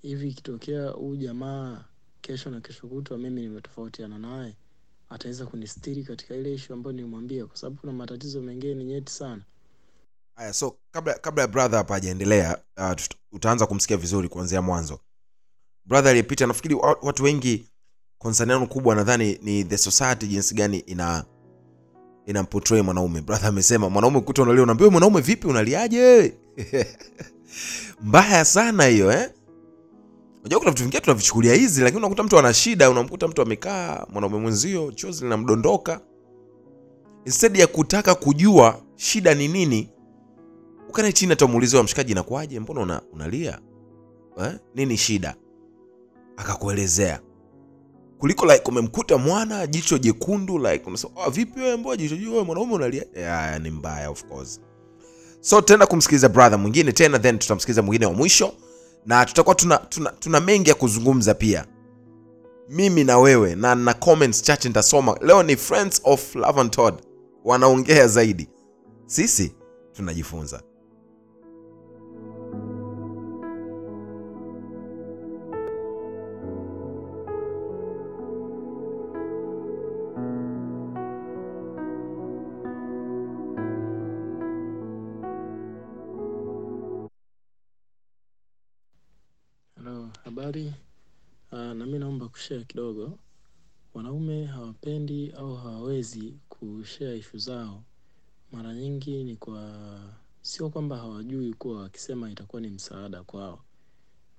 hivi 0.02 0.28
ikitokea 0.28 0.88
huyu 0.88 1.16
jamaa 1.16 1.84
kesho 2.20 2.50
na 2.50 2.60
kesho 2.60 2.86
kutwa 2.86 3.18
mimi 3.18 3.40
nimetofautiana 3.42 4.18
naye, 4.18 4.56
ataweza 5.10 5.46
kunistiri 5.46 6.04
katika 6.04 6.34
ile 6.34 6.54
ishu 6.54 6.72
ambayo 6.72 6.92
nilimwambia? 6.96 7.46
Kwa 7.46 7.56
sababu 7.56 7.80
kuna 7.80 7.92
matatizo 7.92 8.42
mengine 8.42 8.74
ni 8.74 8.84
nyeti 8.84 9.12
sana. 9.12 9.42
haya 10.36 10.52
so 10.52 10.76
kabla 10.90 11.14
kabla 11.14 11.42
ya 11.42 11.48
brother 11.48 11.78
hapa 11.78 11.94
hajaendelea 11.94 12.58
uh, 12.76 12.92
utaanza 13.32 13.66
kumsikia 13.66 13.96
vizuri 13.96 14.28
kuanzia 14.28 14.62
mwanzo. 14.62 15.00
Brother 15.84 16.08
aliyepita 16.10 16.46
nafikiri 16.46 16.74
watu 17.02 17.24
wengi 17.24 17.66
concern 18.18 18.66
kubwa 18.66 18.94
nadhani 18.94 19.38
ni 19.42 19.64
the 19.64 19.78
society 19.78 20.26
jinsi 20.26 20.54
gani 20.54 20.78
ina 20.78 21.24
inamportray 22.26 22.82
mwanaume. 22.82 23.20
Brother 23.20 23.46
amesema 23.48 23.90
mwanaume 23.90 24.20
kuta 24.20 24.42
unalia 24.42 24.62
unaambia 24.62 24.90
mwanaume 24.90 25.20
vipi 25.20 25.46
unaliaje? 25.46 26.34
Mbaya 28.02 28.44
sana 28.44 28.84
hiyo 28.84 29.12
eh 29.12 29.30
unajua 30.40 30.59
kuna 30.59 30.70
vitu 30.70 30.83
vingine 30.83 31.00
tunavichukulia 31.00 31.55
hizi 31.55 31.81
lakini 31.83 31.98
unakuta 31.98 32.22
mtu 32.22 32.38
ana 32.38 32.55
shida 32.55 32.90
unamkuta 32.90 33.29
mtu 33.29 33.42
amekaa 33.42 34.07
mwanaume 34.12 34.38
mwenzio 34.38 34.92
chozi 34.92 35.24
linamdondoka. 35.24 36.00
Instead 37.24 37.57
ya 37.57 37.66
kutaka 37.66 38.14
kujua 38.14 38.83
shida 38.96 39.35
ni 39.35 39.48
nini 39.48 39.90
ukane 40.88 41.12
chini 41.12 41.31
hata 41.31 41.44
wa 41.76 41.83
mshikaji 41.83 42.12
inakuwaje? 42.12 42.61
Mbona 42.61 42.81
una, 42.81 43.03
unalia? 43.12 43.59
Eh? 44.44 44.53
nini 44.74 44.96
shida? 44.96 45.35
Akakuelezea. 46.37 47.20
Kuliko 48.18 48.46
like 48.46 48.62
umemkuta 48.68 49.18
mwana 49.18 49.66
jicho 49.66 49.98
jekundu 49.98 50.59
like 50.59 50.85
unasema 50.87 51.12
oh, 51.26 51.31
vipi 51.31 51.61
wewe 51.61 51.76
mbona 51.76 51.96
jicho 51.96 52.14
wewe 52.31 52.44
mwanaume 52.44 52.74
unalia? 52.74 53.05
Yeah, 53.16 53.61
ni 53.61 53.70
mbaya 53.70 54.11
of 54.11 54.24
course. 54.24 54.61
So 55.40 55.61
tutaenda 55.61 55.87
kumsikiliza 55.87 56.29
brother 56.29 56.59
mwingine 56.59 56.92
tena 56.92 57.18
then 57.18 57.38
tutamsikiliza 57.38 57.83
mwingine 57.83 58.07
wa 58.07 58.12
mwisho 58.12 58.53
na 59.06 59.24
tutakuwa 59.26 59.54
tuna, 59.54 59.78
tuna, 59.78 60.10
tuna 60.10 60.40
mengi 60.40 60.68
ya 60.68 60.74
kuzungumza 60.74 61.34
pia. 61.34 61.66
Mimi 62.68 63.04
na 63.04 63.18
wewe 63.18 63.54
na 63.54 63.74
na 63.74 63.94
comments 63.94 64.42
chache 64.42 64.68
nitasoma. 64.68 65.18
Leo 65.20 65.42
ni 65.42 65.56
friends 65.56 66.00
of 66.04 66.34
love 66.34 66.60
and 66.60 66.70
Todd. 66.70 66.94
Wanaongea 67.44 68.08
zaidi. 68.08 68.48
Sisi 69.06 69.54
tunajifunza 69.92 70.62
Halo, 89.84 90.10
habari. 90.24 90.74
Uh, 91.52 91.58
na 91.58 91.74
mimi 91.86 91.98
naomba 91.98 92.28
kushare 92.28 92.64
kidogo. 92.64 93.18
Wanaume 93.94 94.44
hawapendi 94.46 95.30
au 95.32 95.56
hawawezi 95.56 96.38
kushare 96.48 97.18
ishu 97.18 97.38
zao, 97.38 97.84
mara 98.52 98.74
nyingi 98.74 99.24
ni 99.24 99.36
kwa 99.36 99.80
sio 100.42 100.70
kwamba 100.70 100.96
hawajui 100.96 101.54
kuwa 101.54 101.80
wakisema 101.82 102.30
itakuwa 102.30 102.62
ni 102.62 102.68
msaada 102.68 103.22
kwao, 103.22 103.64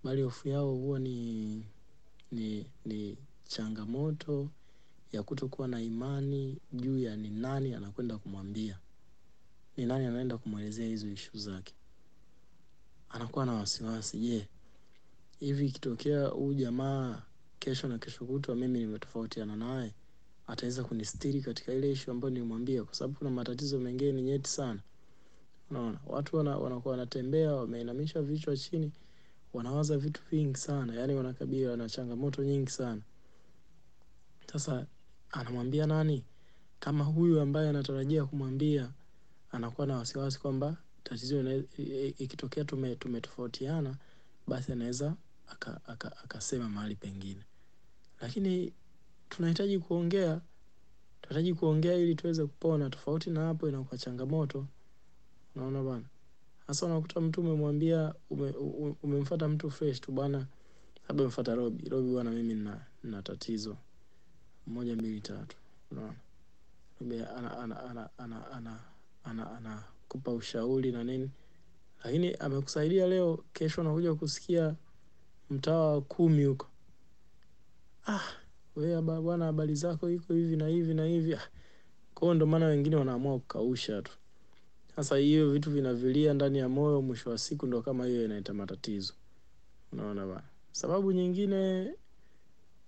bali 0.03 0.21
hofu 0.21 0.47
yao 0.49 0.73
huwa 0.75 0.99
ni 0.99 1.65
ni 2.31 2.65
ni 2.85 3.17
changamoto 3.43 4.49
ya 5.11 5.23
kutokuwa 5.23 5.67
na 5.67 5.81
imani 5.81 6.57
juu 6.73 6.99
ya 6.99 7.15
ni 7.15 7.29
nani 7.29 7.73
anakwenda 7.73 8.17
kumwambia, 8.17 8.79
ni 9.77 9.85
nani 9.85 10.05
anaenda 10.05 10.37
kumwelezea 10.37 10.87
hizo 10.87 11.07
ishu 11.07 11.37
zake. 11.37 11.73
Anakuwa 13.09 13.45
na 13.45 13.53
wasiwasi, 13.53 14.17
je, 14.19 14.47
hivi 15.41 15.65
ikitokea 15.65 16.27
huyu 16.27 16.53
jamaa 16.53 17.21
kesho 17.59 17.87
na 17.87 17.97
kesho 17.97 18.25
kutwa 18.25 18.55
mimi 18.55 18.79
nimetofautiana 18.79 19.55
naye, 19.55 19.93
ataweza 20.47 20.83
kunistiri 20.83 21.41
katika 21.41 21.73
ile 21.73 21.91
ishu 21.91 22.11
ambayo 22.11 22.29
nilimwambia? 22.33 22.83
Kwa 22.83 22.93
sababu 22.93 23.17
kuna 23.17 23.29
matatizo 23.29 23.79
mengine 23.79 24.11
ni 24.11 24.21
nyeti 24.21 24.49
sana. 24.49 24.79
Unaona, 25.71 25.99
watu 26.07 26.35
wana, 26.37 26.57
wanakuwa 26.57 26.91
wanatembea 26.91 27.51
wameinamisha 27.53 28.21
vichwa 28.21 28.57
chini, 28.57 28.91
wanawaza 29.53 29.97
vitu 29.97 30.21
vingi 30.31 30.57
sana, 30.59 30.95
yani 30.95 31.13
wanakabiliwa 31.15 31.77
na 31.77 31.89
changamoto 31.89 32.43
nyingi 32.43 32.71
sana. 32.71 33.01
Sasa 34.53 34.85
anamwambia 35.31 35.87
nani 35.87 36.23
kama 36.79 37.03
huyu 37.03 37.39
ambaye 37.41 37.69
anatarajia 37.69 38.25
kumwambia 38.25 38.91
anakuwa 39.51 39.87
na 39.87 39.97
wasiwasi 39.97 40.39
kwamba 40.39 40.77
tatizo 41.03 41.63
ikitokea 42.17 42.63
tume 42.65 42.95
tumetofautiana 42.95 43.95
basi 44.47 44.71
anaweza 44.71 45.15
akasema 45.51 45.81
aka, 45.87 46.17
aka 46.23 46.69
mahali 46.69 46.95
pengine, 46.95 47.41
lakini 48.21 48.73
tunahitaji 49.29 49.79
kuongea 49.79 50.41
tunahitaji 51.21 51.53
kuongea 51.53 51.95
ili 51.95 52.15
tuweze 52.15 52.45
kupona. 52.45 52.89
Tofauti 52.89 53.29
na 53.29 53.45
hapo 53.45 53.69
inakuwa 53.69 53.97
changamoto. 53.97 54.67
Unaona 55.55 55.83
bana 55.83 56.05
hasa 56.67 56.85
unakuta 56.85 57.21
mtu 57.21 57.41
umemwambia 57.41 58.13
ume, 58.29 58.49
umemfata 59.03 59.47
mtu 59.47 59.71
fresh 59.71 60.01
tu 60.01 60.11
bwana. 60.11 60.47
Labda 61.07 61.23
umemfata 61.23 61.55
robi. 61.55 61.89
Robi 61.89 62.11
bwana 62.11 62.31
mimi 62.31 62.53
nina, 62.53 62.85
nina 63.03 63.21
tatizo. 63.21 63.77
Moja 64.67 64.95
mbili 64.95 65.21
tatu. 65.21 65.57
Unaona? 65.91 66.15
Robi 67.01 67.15
ana 67.19 67.57
ana 67.59 67.83
ana 67.83 68.09
ana 68.17 68.51
ana 68.51 68.79
ana 69.23 69.51
anakupa 69.57 70.31
ushauri 70.31 70.91
na 70.91 71.03
nini. 71.03 71.31
Lakini 72.03 72.33
amekusaidia 72.35 73.07
leo 73.07 73.43
kesho 73.53 73.81
unakuja 73.81 74.13
kusikia 74.15 74.75
mtaa 75.51 75.77
wa 75.77 76.01
kumi 76.01 76.43
huko. 76.45 76.67
Ah 78.07 78.21
bwana 79.01 79.45
habari 79.45 79.75
zako 79.75 80.09
iko 80.09 80.33
hivi 80.33 80.55
na 80.57 80.67
hivi 80.67 80.93
na 80.93 81.05
hivi. 81.05 81.33
Ah. 81.33 81.47
kwa 82.13 82.35
ndo 82.35 82.45
maana 82.45 82.65
wengine 82.65 82.95
wanaamua 82.95 83.39
kukausha 83.39 84.01
tu. 84.01 84.11
Sasa 84.95 85.17
hiyo 85.17 85.51
vitu 85.51 85.71
vinavilia 85.71 86.33
ndani 86.33 86.57
ya 86.57 86.69
moyo 86.69 87.01
mwisho 87.01 87.29
wa 87.29 87.37
siku 87.37 87.67
ndo 87.67 87.81
kama 87.81 88.05
hiyo 88.05 88.25
inaita 88.25 88.53
matatizo. 88.53 89.13
Unaona 89.91 90.25
bana 90.27 90.43
sababu 90.71 91.11
nyingine 91.11 91.93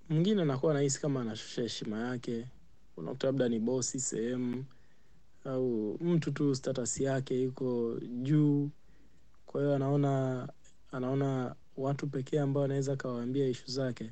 mwingine 0.09 0.41
anakuwa 0.41 0.71
anahisi 0.71 1.01
kama 1.01 1.21
anashusha 1.21 1.61
heshima 1.61 1.99
yake. 1.99 2.47
Unakuta 2.97 3.27
labda 3.27 3.49
ni 3.49 3.59
bosi 3.59 3.99
sehemu 3.99 4.65
au 5.45 5.97
mtu 6.01 6.31
tu 6.31 6.55
status 6.55 6.99
yake 6.99 7.43
iko 7.43 7.99
juu. 8.21 8.69
Kwa 9.45 9.61
hiyo 9.61 9.75
anaona 9.75 10.47
anaona 10.91 11.55
watu 11.77 12.07
pekee 12.07 12.39
ambao 12.39 12.63
anaweza 12.63 12.93
akawaambia 12.93 13.47
ishu 13.47 13.71
zake 13.71 14.11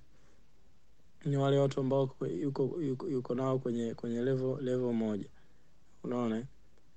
ni 1.25 1.37
wale 1.37 1.57
watu 1.57 1.79
ambao 1.79 2.15
yuko, 2.41 2.81
yuko, 2.81 3.07
yuko 3.09 3.35
nao 3.35 3.59
kwenye 3.59 3.93
kwenye 3.93 4.21
level 4.21 4.57
level 4.61 4.93
moja. 4.93 5.29
Unaona? 6.03 6.45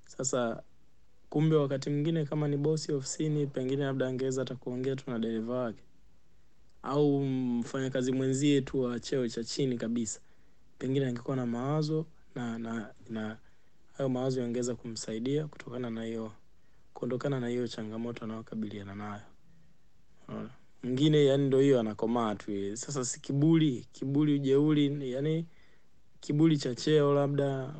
Sasa 0.05 0.63
kumbe 1.29 1.55
wakati 1.55 1.89
mwingine 1.89 2.25
kama 2.25 2.47
ni 2.47 2.57
bosi 2.57 2.91
ofisini 2.93 3.47
pengine 3.47 3.83
labda 3.83 4.07
angeweza 4.07 4.41
hata 4.41 4.55
tu 4.95 5.11
na 5.11 5.19
dereva 5.19 5.53
wake. 5.57 5.83
Au 6.83 7.23
mfanyakazi 7.23 8.11
mwenzie 8.11 8.61
tu 8.61 8.81
wa 8.81 8.99
cheo 8.99 9.27
cha 9.27 9.43
chini 9.43 9.77
kabisa. 9.77 10.19
Pengine 10.77 11.05
angekuwa 11.05 11.35
na 11.35 11.45
mawazo 11.45 12.05
na 12.35 12.57
na 12.57 12.93
na 13.09 13.37
hayo 13.97 14.09
mawazo 14.09 14.41
yangeweza 14.41 14.75
kumsaidia 14.75 15.47
kutokana 15.47 15.89
na 15.89 16.03
hiyo 16.03 16.31
kuondokana 16.93 17.39
na 17.39 17.47
hiyo 17.47 17.67
changamoto 17.67 18.25
anayokabiliana 18.25 18.95
nayo? 18.95 19.21
Mwingine 20.83 21.25
yani 21.25 21.47
ndo 21.47 21.59
hiyo 21.59 21.79
anakomaa 21.79 22.35
tu 22.35 22.77
sasa 22.77 23.05
si 23.05 23.19
kiburi 23.19 23.87
kiburi 23.91 24.33
ujeuri 24.35 25.11
yani 25.11 25.45
kiburi 26.19 26.57
cha 26.57 26.75
cheo 26.75 27.13
labda. 27.13 27.75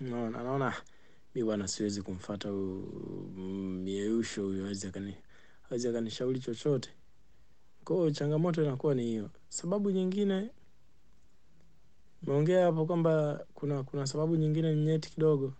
Unaona 0.00 0.42
naona 0.42 0.66
"Ah, 0.66 0.82
mi 1.34 1.44
bwana 1.44 1.68
siwezi 1.68 2.02
kumfata 2.02 2.48
huyu 2.48 4.24
huyo 4.42 4.64
awezi 4.64 4.86
akani 4.86 5.14
awezi 5.70 5.88
akanishauri 5.88 6.40
chochote. 6.40 6.90
Kwa 7.84 8.10
changamoto 8.10 8.62
inakuwa 8.62 8.94
ni 8.94 9.02
hiyo. 9.02 9.30
Sababu 9.48 9.90
nyingine 9.90 10.50
umeongea 12.22 12.64
hapo 12.64 12.86
kwamba 12.86 13.46
kuna 13.54 13.82
kuna 13.82 14.06
sababu 14.06 14.36
nyingine 14.36 14.74
nyeti 14.76 15.10
kidogo. 15.10 15.52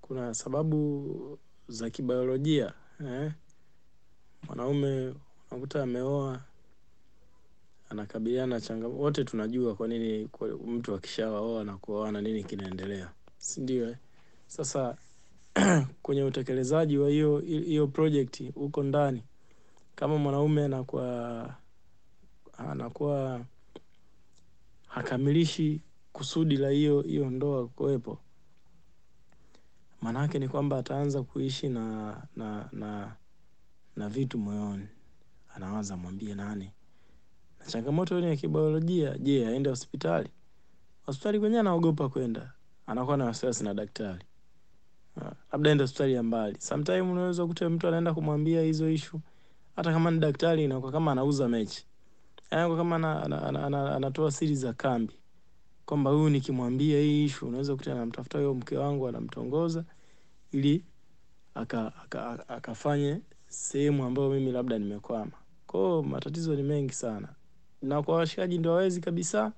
Kuna 0.00 0.34
sababu 0.34 1.38
za 1.68 1.90
kibiolojia 1.90 2.74
eh? 3.00 3.32
mwanaume 4.46 5.14
unakuta 5.56 5.82
ameoa 5.82 6.40
anakabiliana 7.90 8.54
na 8.54 8.60
changamoto. 8.60 9.00
Wote 9.02 9.24
tunajua 9.24 9.74
kwa 9.74 9.88
nini 9.88 10.28
kwa 10.28 10.48
mtu 10.48 10.94
akishawaoa 10.94 11.64
na 11.64 11.76
kuoana 11.76 12.20
nini 12.20 12.44
kinaendelea. 12.44 13.10
Si 13.38 13.60
ndio 13.60 13.88
eh? 13.88 13.96
sasa 14.46 14.96
kwenye 16.02 16.22
utekelezaji 16.22 16.98
wa 16.98 17.10
hiyo 17.10 17.38
hiyo 17.38 17.86
project 17.86 18.54
huko 18.54 18.82
ndani 18.82 19.22
kama 19.94 20.18
mwanaume 20.18 20.64
anakuwa 20.64 21.54
anakuwa 22.58 23.44
hakamilishi 24.88 25.80
kusudi 26.12 26.56
la 26.56 26.70
hiyo 26.70 27.02
hiyo 27.02 27.30
ndoa 27.30 27.68
kuwepo 27.68 28.18
maanaake 30.00 30.38
ni 30.38 30.48
kwamba 30.48 30.78
ataanza 30.78 31.22
kuishi 31.22 31.68
na 31.68 32.16
na 32.36 32.68
na 32.72 33.16
na 33.96 34.08
vitu 34.08 34.38
moyoni 34.38 34.88
anawaza 35.56 35.96
mwambie 35.96 36.34
nani? 36.34 36.70
Na 37.60 37.66
changamoto 37.66 38.20
ni 38.20 38.26
ya 38.26 38.36
kibiolojia 38.36 39.18
je 39.18 39.46
aende 39.48 39.70
hospitali? 39.70 40.28
Hospitali 41.06 41.40
kwenyewe 41.40 41.60
anaogopa 41.60 42.08
kwenda. 42.08 42.52
Anakuwa 42.86 43.16
na 43.16 43.24
wasiwasi 43.24 43.64
na 43.64 43.74
daktari. 43.74 44.24
Labda 45.52 45.70
aende 45.70 45.84
hospitali 45.84 46.12
ya 46.12 46.22
mbali. 46.22 46.56
Sometime 46.60 47.00
unaweza 47.00 47.42
kukuta 47.42 47.70
mtu 47.70 47.88
anaenda 47.88 48.14
kumwambia 48.14 48.62
hizo 48.62 48.90
issue, 48.90 49.20
hata 49.76 49.92
kama 49.92 50.10
ni 50.10 50.18
daktari 50.18 50.64
inakuwa 50.64 50.92
kama 50.92 51.12
anauza 51.12 51.48
mechi. 51.48 51.86
Yaani 52.50 52.76
kama 52.76 52.96
ana, 52.96 53.22
ana, 53.22 53.42
ana, 53.42 53.66
ana, 53.66 53.94
anatoa 53.96 54.30
siri 54.32 54.54
za 54.54 54.72
kambi. 54.72 55.14
Kwamba 55.86 56.10
huyu 56.10 56.28
nikimwambia 56.30 57.00
hii 57.00 57.24
issue, 57.24 57.48
unaweza 57.48 57.72
kukuta 57.72 57.92
anamtafuta 57.92 58.38
huyo 58.38 58.54
mke 58.54 58.76
wangu 58.76 59.08
anamtongoza 59.08 59.84
ili 60.52 60.84
akafanye 61.54 63.12
aka, 63.12 63.18
aka, 63.18 63.20
sehemu 63.48 64.04
ambayo 64.04 64.30
mimi 64.30 64.52
labda 64.52 64.78
nimekwama 64.78 65.32
kwao 65.76 66.02
matatizo 66.02 66.54
ni 66.56 66.62
mengi 66.62 66.92
sana. 66.94 67.28
Na 67.82 68.02
kwa 68.02 68.16
washikaji 68.16 68.58
ndo 68.58 68.70
hawezi 68.70 69.00
kabisa 69.00 69.52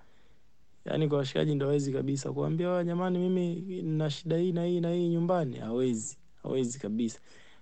yaani 0.84 1.08
kwa 1.08 1.18
washikaji 1.18 1.54
ndo 1.54 1.66
hawezi 1.66 1.92
kabisa. 1.92 2.32
Kuambia 2.32 2.68
"Wa, 2.68 2.84
jamani 2.84 3.18
mimi 3.18 3.54
nina 3.82 4.10
shida 4.10 4.36
hii 4.36 4.52
na 4.52 4.64
hii 4.64 4.80
na 4.80 4.90
hii 4.92 5.08
nyumbani 5.08 5.56
hawezi 5.56 6.18
hawezi 6.42 6.78
kabisa. 6.78 7.20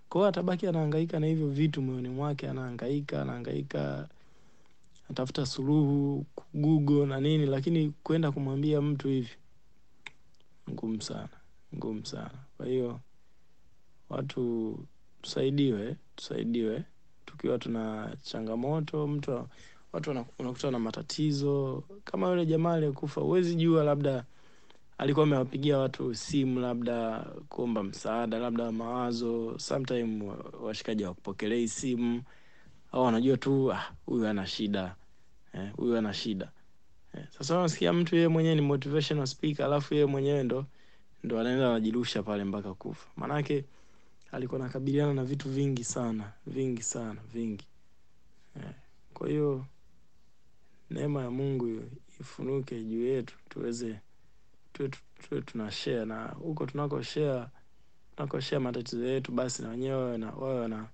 Kwa 0.09 0.29
atabaki 0.29 0.67
anahangaika 0.67 1.21
na 1.21 1.27
hivyo 1.27 1.49
vitu 1.49 1.83
moyoni 1.83 2.09
mwake 2.09 2.49
anahangaika 2.49 3.23
anahangaika 3.23 4.09
atafuta 5.11 5.47
suluhu 5.47 6.27
google 6.55 7.07
na 7.07 7.21
nini 7.21 7.47
lakini 7.47 7.93
kwenda 8.03 8.33
kumwambia 8.33 8.81
mtu 8.83 9.09
hivi 9.09 9.31
ngumu 10.71 11.03
sana 11.03 11.29
ngumu 11.75 12.07
sana. 12.07 12.39
Kwa 12.57 12.67
hiyo 12.67 13.01
watu 14.09 14.79
tusaidiwe 15.23 15.97
tusaidiwe 16.17 16.85
tukiwa 17.27 17.59
tuna 17.59 18.17
changamoto 18.23 19.07
mtu 19.07 19.49
watu 19.93 20.11
unakutana 20.39 20.71
na 20.71 20.79
matatizo. 20.79 21.83
Kama 22.05 22.29
yule 22.29 22.47
jamaa 22.47 22.73
aliyekufa 22.73 23.21
huwezi 23.21 23.55
jua 23.55 23.85
labda 23.85 24.25
alikuwa 24.99 25.27
amewapigia 25.27 25.79
watu 25.79 26.15
simu 26.15 26.61
labda 26.61 27.27
kuomba 27.49 27.83
msaada 27.83 28.39
labda 28.39 28.73
mawazo. 28.73 29.59
Sometime 29.59 30.33
washikaji 30.63 31.03
hawakupokelei 31.03 31.69
simu. 31.69 32.23
Au 32.93 33.03
wanajua 33.05 33.37
tu 33.37 33.73
"Ah, 33.73 33.93
ana 34.29 34.47
shida. 34.47 34.97
Eh, 35.55 35.73
ana 35.99 36.15
shida. 36.15 36.51
Eh. 37.15 37.25
Sasa 37.31 37.59
unasikia 37.59 37.93
mtu 37.93 38.17
yeye 38.17 38.29
mwenyewe 38.29 38.55
ni 38.55 38.61
motivational 38.61 39.27
speaker 39.27 39.67
alafu 39.67 39.95
yeye 39.95 40.07
mwenyewe 40.07 40.43
ndo 40.43 40.67
ndo 41.25 41.41
anaenda 41.41 41.69
anajirusha 41.71 42.23
pale 42.23 42.45
mpaka 42.45 42.75
kufa. 42.75 43.09
Maanake 43.17 43.65
alikuwa 44.37 44.61
anakabiliana 44.61 45.15
na 45.15 45.25
vitu 45.25 45.49
vingi 45.51 45.85
sana 45.85 46.33
vingi 46.47 46.83
sana 46.83 47.21
vingi. 47.33 47.67
Eh. 48.57 48.71
kwa 49.15 49.29
hiyo 49.29 49.67
neema 50.91 51.23
ya 51.23 51.31
mungu 51.31 51.83
ifunuke 52.21 52.85
juu 52.85 53.07
yetu 53.07 53.35
tuweze 53.49 54.01
tuwe, 54.73 54.91
tuwe 55.29 55.43
tuna 55.43 55.71
share 55.71 56.05
na 56.05 56.27
huko 56.27 56.67
tunako 56.67 57.03
share 57.03 57.47
tunako 58.17 58.41
share 58.41 58.59
matatizo 58.59 59.07
yetu 59.07 59.33
basi 59.33 59.63
na 59.63 59.69
wenyewe 59.69 60.19
na 60.19 60.31
wawe 60.31 60.69
na 60.69 60.89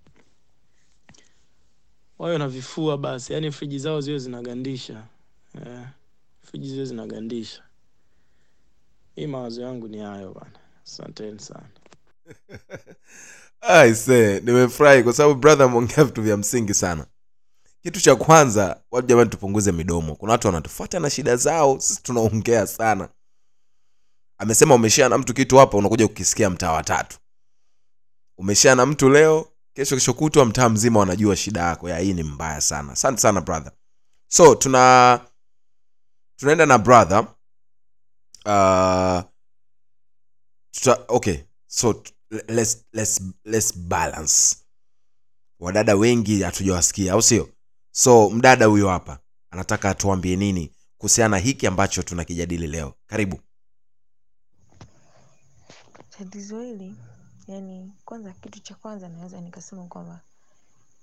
wawe 2.19 2.39
na 2.39 2.49
vifua 2.49 2.99
basi. 2.99 3.33
Yaani 3.33 3.53
friji 3.53 3.79
zao 3.79 4.01
ziwe 4.01 4.19
zinagandisha. 4.19 5.07
Eh, 5.67 5.87
friji 6.43 6.69
ziwe 6.69 6.85
zinagandisha. 6.85 7.63
Hii 9.15 9.27
mawazo 9.27 9.63
yangu 9.63 9.89
ni 9.89 9.99
hayo 9.99 10.33
bana 10.35 10.59
asanteni 10.85 11.41
sana 11.41 11.69
aise 13.61 14.41
nimefurahi 14.41 15.03
kwa 15.03 15.13
sababu 15.13 15.35
brother 15.35 15.67
ameongea 15.67 16.05
vitu 16.05 16.23
vya 16.23 16.37
msingi 16.37 16.75
sana. 16.75 17.07
Kitu 17.83 18.01
cha 18.01 18.17
kwanza 18.17 18.81
watu 18.91 19.07
jamani 19.09 19.31
tupunguze 19.31 19.73
midomo. 19.73 20.15
Kuna 20.17 20.33
watu 20.33 20.47
wanatufuata 20.47 21.01
na 21.01 21.11
shida 21.11 21.37
zao 21.37 21.81
sisi 21.81 22.03
tunaongea 22.03 22.67
sana. 22.67 23.09
Amesema 24.39 24.75
umeshia 24.75 25.09
na 25.09 25.19
mtu 25.19 25.35
kitu 25.35 25.57
hapa 25.59 25.77
unakuja 25.79 26.09
kukisikia 26.09 26.51
mtaa 26.51 26.73
watatu 26.73 27.19
umeshia 28.39 28.75
na 28.75 28.87
mtu 28.87 29.09
leo 29.09 29.49
kesho 29.75 29.95
kesho 29.97 30.15
kutwa 30.15 30.45
mtaa 30.45 30.69
mzima 30.69 31.01
wanajua 31.01 31.37
shida 31.37 31.61
yako. 31.61 31.89
Ya 31.89 31.99
hii 31.99 32.15
ni 32.15 32.23
mbaya 32.23 32.61
sana. 32.61 32.93
Asante 32.93 33.21
sana 33.21 33.41
brother. 33.41 33.73
So 34.29 34.55
tuna 34.55 35.21
tunaenda 36.37 36.67
na 36.67 36.79
brother. 36.79 37.19
Uh, 38.45 39.23
tuta, 40.71 41.05
okay. 41.09 41.39
So 41.67 42.03
let's, 42.49 42.87
let's, 42.93 43.21
let's 43.45 43.79
balance. 43.79 44.57
Wadada 45.61 45.97
wengi 45.97 46.43
hatujawasikia 46.43 47.13
au 47.13 47.23
sio? 47.23 47.49
So 47.91 48.31
mdada 48.31 48.67
huyo 48.67 48.89
hapa 48.89 49.19
anataka 49.51 49.91
atuambie 49.91 50.37
nini 50.37 50.73
kuhusiana 50.99 51.29
na 51.37 51.39
hiki 51.43 51.67
ambacho 51.67 52.03
tunakijadili 52.03 52.67
leo? 52.67 52.95
Karibu. 53.07 53.41
Tatizo 56.11 56.61
hili 56.61 56.97
yani 57.47 57.93
kwanza 58.05 58.33
kitu 58.33 58.61
cha 58.61 58.75
kwanza 58.75 59.09
naweza 59.09 59.41
nikasema 59.41 59.87
kwamba 59.87 60.21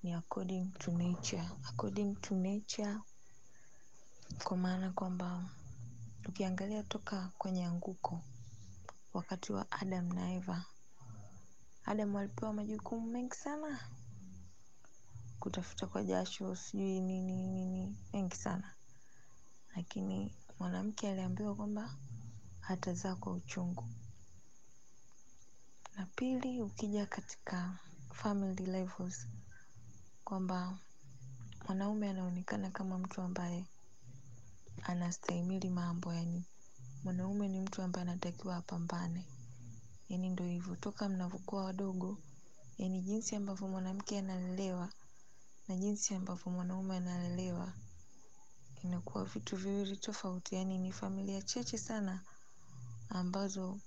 ni 0.04 0.14
according 0.14 0.66
to 0.80 0.92
nature. 0.92 1.44
According 1.70 2.16
to 2.22 2.36
nature 2.36 2.96
kwa 4.44 4.58
maana 4.58 4.92
kwamba 4.92 5.44
ukiangalia 6.28 6.84
toka 6.84 7.30
kwenye 7.38 7.66
anguko 7.66 8.22
wakati 9.14 9.54
wa 9.54 9.72
adam 9.72 10.14
na 10.14 10.34
eva 10.34 10.64
adam 11.90 12.16
alipewa 12.16 12.54
majukumu 12.54 13.08
mengi 13.08 13.36
sana. 13.36 13.80
Kutafuta 15.40 15.88
kwa 15.88 16.04
jasho 16.04 16.56
sijui 16.56 17.00
nini 17.02 17.48
nini 17.48 17.98
mengi 18.14 18.36
sana. 18.36 18.74
Lakini 19.76 20.36
mwanamke 20.60 21.10
aliambiwa 21.10 21.56
kwamba 21.56 21.96
hatazaa 22.60 23.16
kwa 23.16 23.34
uchungu. 23.34 23.90
Na 25.96 26.06
pili 26.06 26.62
ukija 26.62 27.06
katika 27.06 27.78
family 28.14 28.66
levels 28.66 29.28
kwamba 30.24 30.78
mwanaume 31.68 32.10
anaonekana 32.10 32.70
kama 32.72 32.98
mtu 32.98 33.22
ambaye 33.22 33.66
anastahimili 34.84 35.70
mambo 35.70 36.14
yani 36.14 36.44
mwanaume 37.04 37.48
ni 37.48 37.60
mtu 37.62 37.82
ambaye 37.82 38.02
anatakiwa 38.08 38.56
apambane 38.56 39.26
yani 40.10 40.30
ndo 40.30 40.44
hivyo 40.46 40.76
toka 40.76 41.10
mnavyokuwa 41.10 41.64
wadogo 41.64 42.18
yani 42.78 43.02
jinsi 43.02 43.36
ambavyo 43.36 43.68
mwanamke 43.68 44.20
analelewa 44.20 44.94
na 45.68 45.76
jinsi 45.76 46.16
ambavyo 46.16 46.52
mwanaume 46.52 46.98
analelewa 46.98 47.74
inakuwa 48.84 49.26
vitu 49.26 49.56
viwili 49.58 49.98
tofauti. 49.98 50.56
Yani 50.56 50.78
ni 50.78 50.92
familia 50.92 51.42
chache 51.42 51.78
sana 51.78 52.22
ambazo 53.10 53.80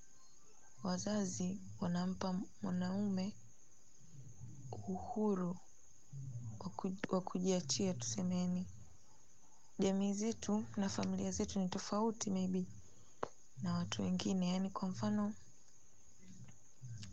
wazazi 0.82 1.60
wanampa 1.80 2.40
mwanaume 2.62 3.32
uhuru 4.88 5.56
wa 7.10 7.20
kujiachia 7.20 7.94
tusemeni 7.94 8.66
jamii 9.78 10.12
zetu 10.14 10.64
na 10.76 10.88
familia 10.88 11.30
zetu 11.30 11.58
ni 11.60 11.68
tofauti 11.68 12.30
maybe 12.30 12.66
na 13.62 13.74
watu 13.74 14.02
wengine. 14.02 14.48
Yani 14.52 14.70
kwa 14.70 14.88
mfano 14.88 15.34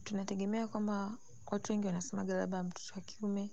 tunategemea 0.09 0.67
kwamba 0.67 1.17
watu 1.45 1.71
wengi 1.71 1.87
wanasemaga 1.87 2.33
labda 2.35 2.63
mtoto 2.63 2.95
wa 2.95 3.01
kiume 3.01 3.51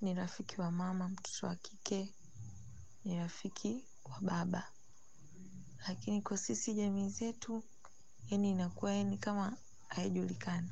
ni 0.00 0.14
rafiki 0.14 0.60
wa 0.60 0.70
mama 0.70 1.08
mtoto 1.08 1.46
wa 1.46 1.56
kike 1.56 2.14
ni 3.04 3.16
rafiki 3.18 3.84
wa 4.04 4.20
baba. 4.20 4.68
Lakini 5.88 6.22
kwa 6.22 6.36
sisi 6.38 6.74
jamii 6.74 7.08
zetu 7.08 7.64
yani 8.30 8.50
inakuwa 8.50 8.92
yani 8.94 9.18
kama 9.18 9.56
haijulikani. 9.88 10.70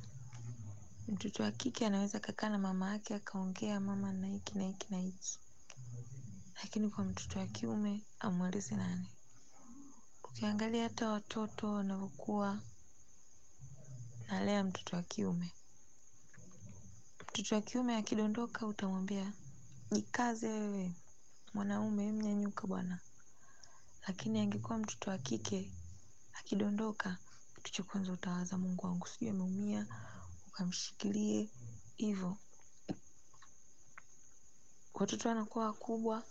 Mtoto 1.09 1.43
wa 1.43 1.51
kike 1.53 1.87
anaweza 1.87 2.21
kakaa 2.21 2.49
na 2.49 2.59
mama 2.59 2.91
yake 2.91 3.15
akaongea 3.15 3.81
mama 3.81 4.13
na 4.13 4.27
hiki 4.27 4.59
na 4.59 4.65
hiki 4.65 4.87
na 4.91 4.99
hiki. 4.99 5.39
Lakini 6.63 6.91
kwa 6.91 7.05
mtoto 7.05 7.39
wa 7.39 7.47
kiume 7.47 8.03
amweleze 8.19 8.77
nani? 8.77 9.07
Ukiangalia 10.25 10.83
hata 10.83 11.09
watoto 11.09 11.73
wanavyokuwa 11.73 12.59
nalea 14.29 14.65
mtoto 14.65 14.97
wa 14.97 15.03
kiume. 15.03 15.53
Mtoto 17.29 17.55
wa 17.55 17.61
kiume 17.61 17.97
akidondoka 17.97 18.67
utamwambia 18.67 19.33
jikaze 19.91 20.49
wewe 20.49 20.93
mwanaume 21.55 22.13
mnyanyuka 22.13 22.67
bwana. 22.67 22.99
Lakini 24.09 24.41
angekuwa 24.41 24.79
mtoto 24.79 25.11
wa 25.11 25.19
kike 25.19 25.73
akidondoka 26.33 27.19
kitu 27.55 27.73
cha 27.73 27.83
kwanza 27.83 28.13
utawaza 28.13 28.59
mungu 28.59 28.87
wangu 28.87 29.07
sijui 29.07 29.31
ameumia 29.31 29.87
ukamshikilie. 30.49 31.49
Hivyo 31.97 32.37
watoto 34.95 35.29
wanakuwa 35.29 35.65
wakubwa. 35.67 36.23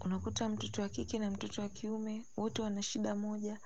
Unakuta 0.00 0.48
mtoto 0.48 0.82
wa 0.82 0.88
kike 0.88 1.18
na 1.18 1.30
mtoto 1.30 1.62
wa 1.62 1.68
kiume 1.68 2.26
wote 2.36 2.62
wana 2.62 2.82
shida 2.82 3.14
moja 3.14 3.60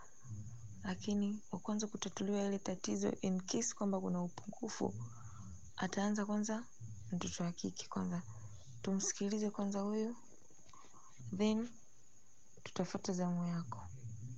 lakini 0.86 1.38
kwanza 1.66 1.86
kutatuliwa 1.86 2.42
ile 2.42 2.58
tatizo 2.58 3.10
in 3.20 3.40
case 3.40 3.74
kwamba 3.74 4.00
kuna 4.00 4.22
upungufu 4.22 4.94
ataanza 5.76 6.26
kwanza 6.26 6.64
mtoto 7.12 7.44
wa 7.44 7.52
kike 7.52 7.86
kwanza. 7.88 8.22
Tumsikilize 8.82 9.50
kwanza 9.50 9.80
huyu 9.80 10.16
then 11.36 11.68
tutafata 12.62 13.12
zamu 13.12 13.46
yako. 13.46 13.80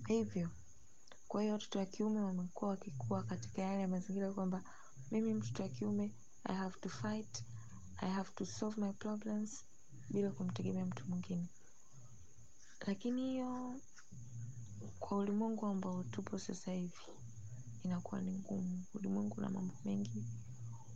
Hivyo 0.06 0.48
kwa 1.28 1.40
hiyo 1.42 1.52
watoto 1.52 1.78
wa 1.78 1.86
kiume 1.86 2.20
wamekuwa 2.20 2.70
wakikuwa 2.70 3.22
katika 3.22 3.62
yale 3.62 3.86
mazingira 3.86 4.32
kwamba 4.32 4.62
mimi 5.10 5.34
mtoto 5.34 5.62
wa 5.62 5.68
kiume 5.68 6.14
i 6.44 6.54
have 6.56 6.80
to 6.80 6.88
fight 6.88 7.44
i 7.96 8.10
have 8.10 8.30
to 8.34 8.46
solve 8.46 8.80
my 8.80 8.92
problems 8.92 9.64
bila 10.10 10.30
kumtegemea 10.30 10.86
mtu 10.86 11.04
mwingine. 11.08 11.46
Lakini 12.86 13.22
hiyo 13.22 13.80
kwa 14.98 15.16
ulimwengu 15.18 15.66
ambao 15.66 16.04
tupo 16.04 16.38
sasa 16.38 16.72
hivi 16.72 17.17
inakuwa 17.82 18.20
ni 18.20 18.32
ngumu. 18.32 18.84
Ulimwengu 18.94 19.40
na 19.40 19.50
mambo 19.50 19.74
mengi. 19.84 20.24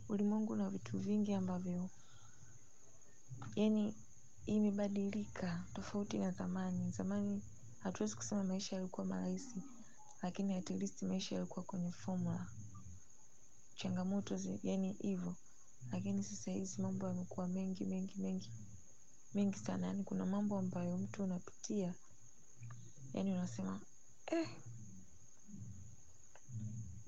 Ulimwengu 0.09 0.55
na 0.55 0.69
vitu 0.69 0.99
vingi 0.99 1.33
ambavyo 1.33 1.89
yani 3.55 3.95
imebadilika 4.45 5.65
tofauti 5.73 6.17
na 6.19 6.31
zamani. 6.31 6.91
Zamani 6.91 7.41
hatuwezi 7.79 8.15
kusema 8.15 8.43
maisha 8.43 8.75
yalikuwa 8.75 9.05
marahisi 9.05 9.63
lakini 10.21 10.55
at 10.57 10.69
least 10.69 11.01
maisha 11.03 11.35
yalikuwa 11.35 11.65
kwenye 11.65 11.91
formula. 11.91 12.47
Changamoto 13.75 14.37
zi, 14.37 14.59
yani 14.63 14.93
hivyo. 15.01 15.35
Lakini 15.91 16.23
sasa 16.23 16.51
hizi 16.51 16.81
mambo 16.81 17.07
yamekuwa 17.07 17.47
mengi 17.47 17.85
mengi 17.85 18.17
mengi 18.21 18.51
mengi 19.33 19.57
sana. 19.59 19.87
Yani 19.87 20.03
kuna 20.03 20.25
mambo 20.25 20.57
ambayo 20.57 20.97
mtu 20.97 21.23
unapitia 21.23 21.95
yani 23.13 23.31
unasema 23.33 23.81
eh 24.25 24.49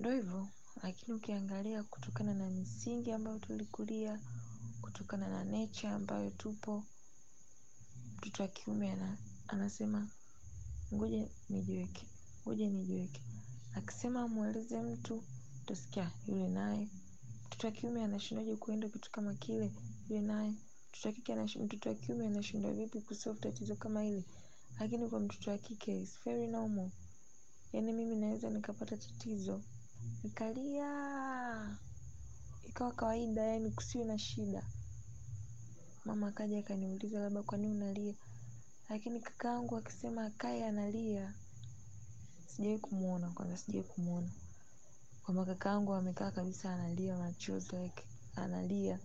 ndo 0.00 0.10
hivyo 0.12 0.48
lakini 0.82 1.12
ukiangalia 1.16 1.82
kutokana 1.82 2.34
na 2.34 2.50
misingi 2.50 3.12
ambayo 3.12 3.38
tulikulia 3.38 4.20
kutokana 4.80 5.28
na 5.28 5.44
nature 5.44 5.88
ambayo 5.88 6.30
tupo 6.30 6.84
mtoto 8.16 8.42
wa 8.42 8.48
kiume 8.48 8.92
ana, 8.92 9.18
anasema 9.48 10.08
ngoja 10.94 11.28
nijiweke 11.48 12.06
ngoja 12.46 12.68
nijiweke. 12.70 13.20
Akisema 13.74 14.22
amweleze 14.22 14.82
mtu 14.82 15.24
utasikia 15.62 16.10
yule 16.26 16.48
naye. 16.48 16.88
Mtoto 17.46 17.66
wa 17.66 17.72
kiume 17.72 18.04
anashindaje 18.04 18.56
kuenda 18.56 18.88
kitu 18.88 19.10
kama 19.10 19.34
kile? 19.34 19.72
Yule 20.08 20.20
naye. 20.22 20.54
Mtoto 20.90 21.08
wa 21.08 21.12
kike 21.14 21.34
mtoto 21.58 21.88
wa 21.88 21.94
kiume 21.94 22.26
anashindwa 22.26 22.72
vipi 22.72 23.00
kusolve 23.00 23.40
tatizo 23.40 23.76
kama 23.76 24.02
hili? 24.02 24.24
Lakini 24.80 25.08
kwa 25.08 25.20
mtoto 25.20 25.50
wa 25.50 25.58
kike 25.58 26.00
is 26.00 26.18
very 26.24 26.46
normal. 26.46 26.90
Yaani 27.72 27.92
mimi 27.92 28.16
naweza 28.16 28.50
nikapata 28.50 28.96
tatizo 28.96 29.62
nikalia. 30.24 31.78
Ikawa 32.62 32.92
kawaida 32.92 33.42
yani 33.42 33.70
kusiwe 33.70 34.04
na 34.04 34.18
shida. 34.18 34.62
Mama 36.04 36.28
akaja 36.28 36.58
akaniuliza 36.58 37.20
labda 37.20 37.42
kwa 37.42 37.58
nini 37.58 37.74
unalia? 37.76 38.14
Lakini 38.88 39.20
kakaangu 39.20 39.76
akisema 39.76 40.24
akae 40.26 40.64
analia. 40.66 41.34
Sijawai 42.46 42.78
kumuona 42.78 43.30
kwanza 43.30 43.56
sijawai 43.56 43.88
kumuona. 43.88 44.28
Kwamba 45.22 45.44
kakaangu 45.44 45.94
amekaa 45.94 46.30
kabisa 46.30 46.74
analia 46.74 47.18
machozi 47.18 47.76
like 47.76 48.04
analia. 48.36 48.98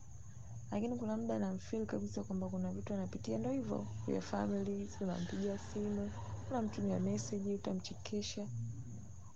Lakini 0.72 0.96
kuna 0.98 1.18
muda 1.18 1.40
namfeel 1.40 1.86
kabisa 1.86 2.24
kwamba 2.24 2.50
kuna 2.50 2.72
vitu 2.72 2.94
anapitia. 2.94 3.38
Ndo 3.38 3.52
hivyo 3.52 3.88
ya 4.08 4.22
family 4.22 4.90
unampigia 5.02 5.58
simu 5.58 6.12
unamtumia 6.50 7.00
message 7.00 7.54
utamchekesha 7.54 8.48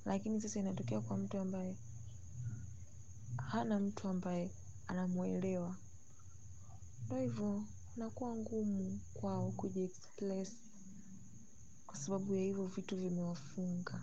lakini 0.05 0.41
sasa 0.41 0.59
inatokea 0.59 0.99
kwa 1.01 1.17
mtu 1.17 1.37
ambaye 1.37 1.75
hana 3.37 3.79
mtu 3.79 4.07
ambaye 4.07 4.51
anamwelewa, 4.87 5.75
ndo 7.05 7.15
hivyo 7.21 7.63
inakuwa 7.97 8.35
ngumu 8.35 8.99
kwao 9.13 9.51
kujiexpress 9.51 10.57
kwa 11.87 11.95
sababu 11.95 12.35
ya 12.35 12.41
hivyo 12.41 12.65
vitu 12.65 12.95
vimewafunga. 12.95 14.01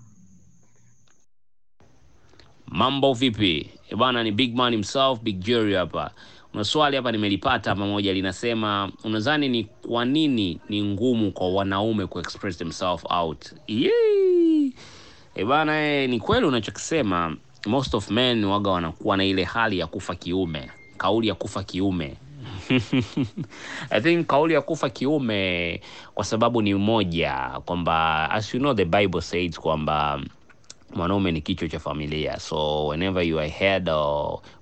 Mambo 2.66 3.12
vipi? 3.14 3.70
Eh 3.90 3.96
bana 3.96 4.22
ni 4.24 4.32
big 4.32 4.55
man 4.57 4.72
himself 4.72 5.20
big 5.20 5.38
jerry 5.44 5.74
hapa. 5.74 6.11
Una 6.55 6.64
swali 6.64 6.96
hapa 6.96 7.12
nimelipata 7.12 7.74
pamoja 7.74 8.12
linasema 8.12 8.92
unadhani 9.05 9.48
ni 9.48 9.64
kwa 9.64 10.05
nini 10.05 10.61
ni 10.68 10.82
ngumu 10.84 11.32
kwa 11.32 11.53
wanaume 11.53 12.07
kuexpress 12.07 12.57
themselves 12.59 13.05
out? 13.11 13.53
Yee! 13.66 14.72
Bana 15.49 15.87
eh, 15.87 16.11
ni 16.11 16.20
kweli 16.20 16.47
unachokisema 16.47 17.37
most 17.66 17.95
of 17.95 18.11
men 18.11 18.45
waga 18.45 18.70
wanakuwa 18.70 19.16
na 19.16 19.24
ile 19.24 19.45
hali 19.45 19.78
ya 19.78 19.87
kufa 19.87 20.14
kiume 20.14 20.70
kauli 20.99 21.28
ya 21.28 21.35
kufa 21.35 21.62
kiume. 21.64 22.16
I 23.91 24.01
think 24.01 24.26
kauli 24.26 24.55
ya 24.55 24.61
kufa 24.62 24.91
kiume 24.91 25.80
kwa 26.14 26.24
sababu 26.24 26.62
ni 26.62 26.74
moja 26.74 27.51
kwamba 27.64 28.30
as 28.30 28.55
you 28.55 28.61
know 28.61 28.74
the 28.74 28.85
bible 28.85 29.20
says 29.20 29.61
kwamba 29.61 30.20
mwanaume 30.95 31.33
ni 31.33 31.41
kichwa 31.41 31.68
cha 31.68 31.78
familia. 31.78 32.41
So 32.41 32.87
whenever 32.87 33.22
you 33.26 33.39
are 33.41 33.49
head 33.49 33.91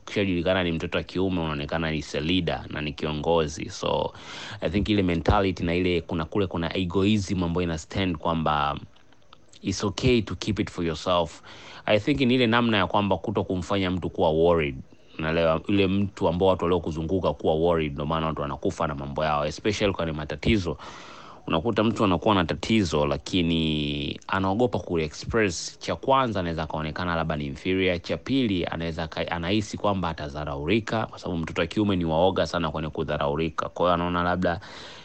ukishajulikana 0.02 0.64
ni 0.64 0.72
mtoto 0.72 0.98
wa 0.98 1.04
kiume 1.04 1.40
unaonekana 1.40 1.90
ni 1.90 2.04
leader 2.20 2.64
na 2.70 2.80
ni 2.80 2.92
kiongozi. 2.92 3.70
So 3.70 4.12
i 4.60 4.70
think 4.70 4.88
ile 4.88 5.02
mentality 5.02 5.62
na 5.64 5.74
ile 5.74 6.00
kuna 6.00 6.24
kule 6.24 6.46
kuna 6.46 6.76
egoism 6.76 7.44
ambayo 7.44 7.62
ina 7.62 7.78
stand 7.78 8.16
kwamba 8.16 8.76
it's 9.62 9.84
okay 9.84 10.22
to 10.22 10.34
keep 10.36 10.58
it 10.60 10.70
for 10.70 10.84
yourself. 10.84 11.42
I 11.86 11.98
think 11.98 12.20
ni 12.20 12.34
ile 12.34 12.46
namna 12.46 12.76
ya 12.76 12.86
kwamba 12.86 13.16
kuto 13.18 13.44
kumfanya 13.44 13.90
mtu 13.90 14.10
kuwa 14.10 14.30
worried. 14.30 14.76
Naelewa 15.18 15.60
yule 15.68 15.86
mtu 15.86 16.28
ambao 16.28 16.48
watu 16.48 16.64
waliokuzunguka 16.64 17.32
kuwa 17.32 17.54
worried 17.54 17.92
ndio 17.92 18.06
maana 18.06 18.26
watu 18.26 18.42
wanakufa 18.42 18.86
na 18.86 18.94
mambo 18.94 19.24
yao 19.24 19.46
especially 19.46 19.92
kwenye 19.92 20.12
matatizo. 20.12 20.76
Unakuta 21.46 21.84
mtu 21.84 22.04
anakuwa 22.04 22.34
na 22.34 22.44
tatizo 22.44 23.06
lakini 23.06 24.20
anaogopa 24.28 24.78
kuexpress. 24.78 25.78
Cha 25.78 25.96
kwanza 25.96 26.40
anaweza 26.40 26.62
akaonekana 26.62 27.16
labda 27.16 27.36
ni 27.36 27.46
inferior 27.46 28.02
cha 28.02 28.16
pili 28.16 28.64
anaweza 28.66 29.08
anahisi 29.30 29.76
kwamba 29.78 30.08
atadharaurika 30.08 31.06
kwa 31.06 31.18
sababu 31.18 31.38
mtoto 31.40 31.60
wa 31.60 31.66
kiume 31.66 31.96
ni 31.96 32.04
waoga 32.04 32.46
sana 32.46 32.70
kwenye 32.70 32.88
kudharaurika. 32.88 33.68
Kwa 33.68 33.84
hiyo 33.86 33.94
anaona 33.94 34.22
labda 34.22 34.60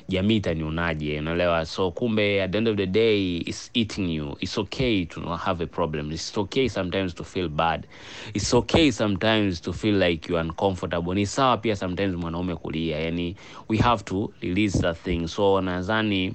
jamii 0.10 0.36
itanionaje? 0.36 1.20
Unaelewa? 1.20 1.66
So 1.66 1.92
kumbe 1.92 2.44
at 2.44 2.52
the 2.52 2.58
end 2.58 2.68
of 2.68 2.78
the 2.78 2.86
day 2.88 3.38
it's 3.38 3.70
eating 3.74 4.10
you. 4.16 4.38
It's 4.40 4.58
okay 4.58 5.06
to 5.06 5.20
not 5.22 5.40
have 5.40 5.64
a 5.64 5.68
problem. 5.68 6.12
It's 6.12 6.38
okay 6.38 6.68
sometimes 6.70 7.14
to 7.16 7.24
feel 7.24 7.50
bad. 7.50 7.88
It's 8.34 8.54
okay 8.54 8.92
sometimes 8.92 9.62
to 9.62 9.74
feel 9.74 9.96
like 9.96 10.30
you 10.30 10.38
uncomfortable. 10.40 11.14
Ni 11.14 11.26
sawa 11.26 11.58
pia 11.58 11.76
sometimes 11.76 12.16
mwanaume 12.16 12.56
kulia. 12.56 13.00
Yani 13.00 13.36
we 13.70 13.78
have 13.78 14.04
to 14.04 14.34
release 14.42 14.80
that 14.82 14.98
thing. 14.98 15.28
So 15.28 15.62
nadhani 15.62 16.34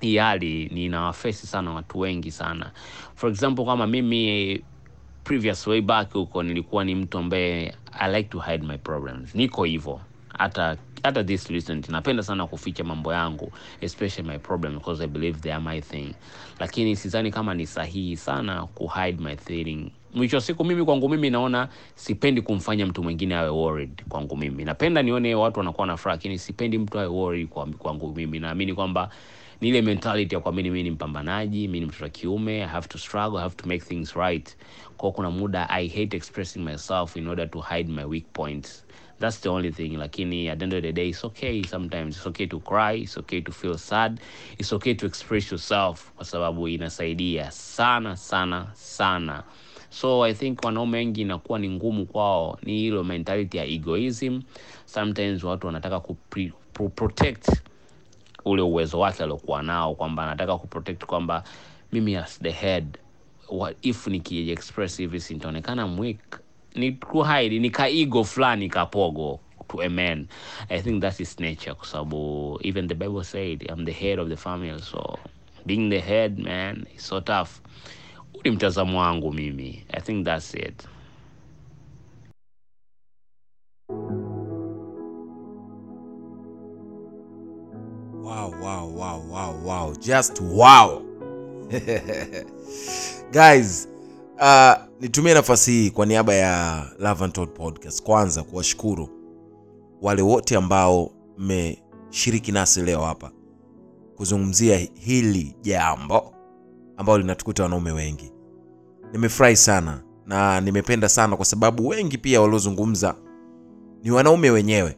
hii 0.00 0.16
hali 0.16 0.66
ninawafesi 0.68 1.46
sana 1.46 1.70
watu 1.72 1.98
wengi 1.98 2.30
sana. 2.30 2.72
For 3.14 3.30
example 3.30 3.64
kama 3.64 3.86
mimi 3.86 4.64
previous 5.24 5.66
way 5.66 5.80
back 5.80 6.12
huko 6.12 6.42
nilikuwa 6.42 6.84
ni 6.84 6.94
mtu 6.94 7.18
ambaye 7.18 7.74
i 7.92 8.12
like 8.16 8.28
to 8.28 8.38
hide 8.40 8.66
my 8.66 8.78
problems. 8.78 9.34
Niko 9.34 9.64
hivyo 9.64 10.00
hata 10.38 10.76
hata 11.02 11.24
this 11.24 11.46
recent 11.50 11.88
napenda 11.88 12.22
sana 12.22 12.46
kuficha 12.46 12.84
mambo 12.84 13.12
yangu 13.12 13.52
especially 13.80 14.28
my 14.28 14.38
problem 14.38 14.74
because 14.74 15.04
i 15.04 15.06
believe 15.06 15.40
they 15.40 15.52
are 15.52 15.62
my 15.62 15.80
thing. 15.80 16.14
Lakini 16.60 16.96
sidhani 16.96 17.30
kama 17.30 17.54
ni 17.54 17.66
sahihi 17.66 18.16
sana 18.16 18.66
ku 18.74 18.90
my 19.18 19.36
feeling. 19.36 19.90
Mwisho 20.14 20.36
wa 20.36 20.40
siku 20.42 20.64
mimi 20.64 20.84
kwangu 20.84 21.08
mimi 21.08 21.30
naona 21.30 21.68
sipendi 21.94 22.42
kumfanya 22.42 22.86
mtu 22.86 23.02
mwingine 23.02 23.34
awe 23.34 23.48
worried 23.48 24.02
kwangu 24.08 24.36
mimi. 24.36 24.64
Napenda 24.64 25.02
nione 25.02 25.34
watu 25.34 25.58
wanakuwa 25.58 25.86
na 25.86 25.96
furaha 25.96 26.16
lakini 26.16 26.38
sipendi 26.38 26.78
mtu 26.78 26.98
awe 26.98 27.06
worried 27.06 27.48
kwangu 27.78 28.12
mimi. 28.16 28.38
Naamini 28.38 28.74
kwamba 28.74 29.10
ni 29.64 29.70
ile 29.70 29.82
mentality 29.82 30.34
ya 30.34 30.40
kuamini 30.40 30.70
mimi 30.70 30.82
ni 30.82 30.90
mpambanaji 30.90 31.68
mi 31.68 31.80
ni 31.80 31.86
mtoto 31.86 32.04
wa 32.04 32.10
kiume 32.10 32.62
i 32.62 32.66
have 32.66 32.88
to 32.88 32.98
struggle 32.98 33.38
i 33.38 33.42
have 33.42 33.54
to 33.54 33.68
make 33.68 33.84
things 33.84 34.12
right. 34.14 34.56
Kwa 34.96 35.12
kuna 35.12 35.30
muda 35.30 35.70
i 35.70 35.88
hate 35.88 36.16
expressing 36.16 36.58
myself 36.58 37.16
in 37.16 37.28
order 37.28 37.50
to 37.50 37.60
hide 37.60 37.92
my 37.92 38.04
weak 38.04 38.24
points. 38.32 38.86
That's 39.20 39.40
the 39.40 39.48
only 39.48 39.72
thing 39.72 39.88
lakini 39.96 40.48
at 40.50 40.58
the 40.58 40.64
end 40.64 40.74
of 40.74 40.82
the 40.82 40.92
day 40.92 41.08
it's 41.08 41.24
okay 41.24 41.62
sometimes. 41.62 42.16
It's 42.16 42.26
okay 42.26 42.46
to 42.46 42.60
cry 42.60 43.02
it's 43.02 43.16
okay 43.18 43.40
to 43.40 43.52
feel 43.52 43.78
sad 43.78 44.20
it's 44.58 44.72
okay 44.72 44.94
to 44.94 45.06
express 45.06 45.50
yourself 45.52 46.12
kwa 46.12 46.24
sababu 46.24 46.68
inasaidia 46.68 47.50
sana 47.50 48.16
sana 48.16 48.70
sana. 48.74 49.42
So 49.90 50.24
i 50.24 50.34
think 50.34 50.64
wanaume 50.64 50.98
wengi 50.98 51.20
inakuwa 51.20 51.58
ni 51.58 51.68
ngumu 51.70 52.06
kwao 52.06 52.58
ni 52.62 52.72
hilo 52.78 53.04
mentality 53.04 53.56
ya 53.56 53.64
egoism. 53.64 54.40
Sometimes 54.84 55.44
watu 55.44 55.66
wanataka 55.66 56.00
ku 56.00 56.16
protect 56.94 57.48
ule 58.44 58.62
uwezo 58.62 59.00
wake 59.00 59.22
aliokuwa 59.22 59.62
nao 59.62 59.94
kwamba 59.94 60.22
anataka 60.22 60.58
kuprotect 60.58 61.04
kwamba 61.04 61.44
mimi 61.92 62.16
as 62.16 62.40
the 62.40 62.50
head 62.50 62.98
if 63.82 64.06
nikiexpress 64.06 64.96
hivi 64.98 65.20
sintaonekana 65.20 65.86
mwik 65.86 66.40
ni 66.74 66.92
kuhide 66.92 67.58
ni 67.58 67.70
kaigo 67.70 68.24
fulani 68.24 68.68
kapogo 68.68 69.40
to 69.68 69.82
a 69.82 69.88
man. 69.88 70.28
I 70.68 70.80
think 70.80 71.00
that 71.02 71.20
is 71.20 71.40
nature 71.40 71.74
kwa 71.74 71.86
sababu 71.86 72.58
even 72.62 72.88
the 72.88 72.94
bible 72.94 73.24
said 73.24 73.62
i'm 73.70 73.84
the 73.84 73.92
head 73.92 74.20
of 74.20 74.28
the 74.28 74.36
family 74.36 74.80
so 74.82 75.18
being 75.66 75.90
the 75.90 76.00
head 76.00 76.38
man 76.38 76.86
is 76.96 77.06
so 77.08 77.20
tough. 77.20 77.50
Ni 78.44 78.50
mtazamo 78.50 79.00
wangu 79.00 79.32
mimi. 79.32 79.84
I 79.92 80.00
think 80.00 80.24
that's 80.24 80.54
it 80.54 80.88
wow 88.24 88.54
wow 88.60 88.86
wow 88.96 89.20
wow 89.30 89.54
wow. 89.64 89.94
Just 90.00 90.40
wow. 90.40 91.02
Guys 93.32 93.88
uh, 94.40 94.74
nitumie 95.00 95.34
nafasi 95.34 95.70
hii 95.70 95.90
kwa 95.90 96.06
niaba 96.06 96.34
ya 96.34 96.84
Love 96.98 97.24
and 97.24 97.32
Todd 97.32 97.48
podcast 97.48 98.02
kwanza 98.02 98.42
kuwashukuru 98.42 99.08
wale 100.02 100.22
wote 100.22 100.56
ambao 100.56 101.10
mmeshiriki 101.38 102.52
nasi 102.52 102.82
leo 102.82 103.00
hapa 103.00 103.30
kuzungumzia 104.16 104.88
hili 104.94 105.56
jambo 105.62 106.34
ambalo 106.96 107.18
linatukuta 107.18 107.62
wanaume 107.62 107.92
wengi. 107.92 108.32
Nimefurahi 109.12 109.56
sana 109.56 110.02
na 110.26 110.60
nimependa 110.60 111.08
sana 111.08 111.36
kwa 111.36 111.44
sababu 111.44 111.88
wengi 111.88 112.18
pia 112.18 112.40
waliozungumza 112.40 113.14
ni 114.02 114.10
wanaume 114.10 114.50
wenyewe 114.50 114.96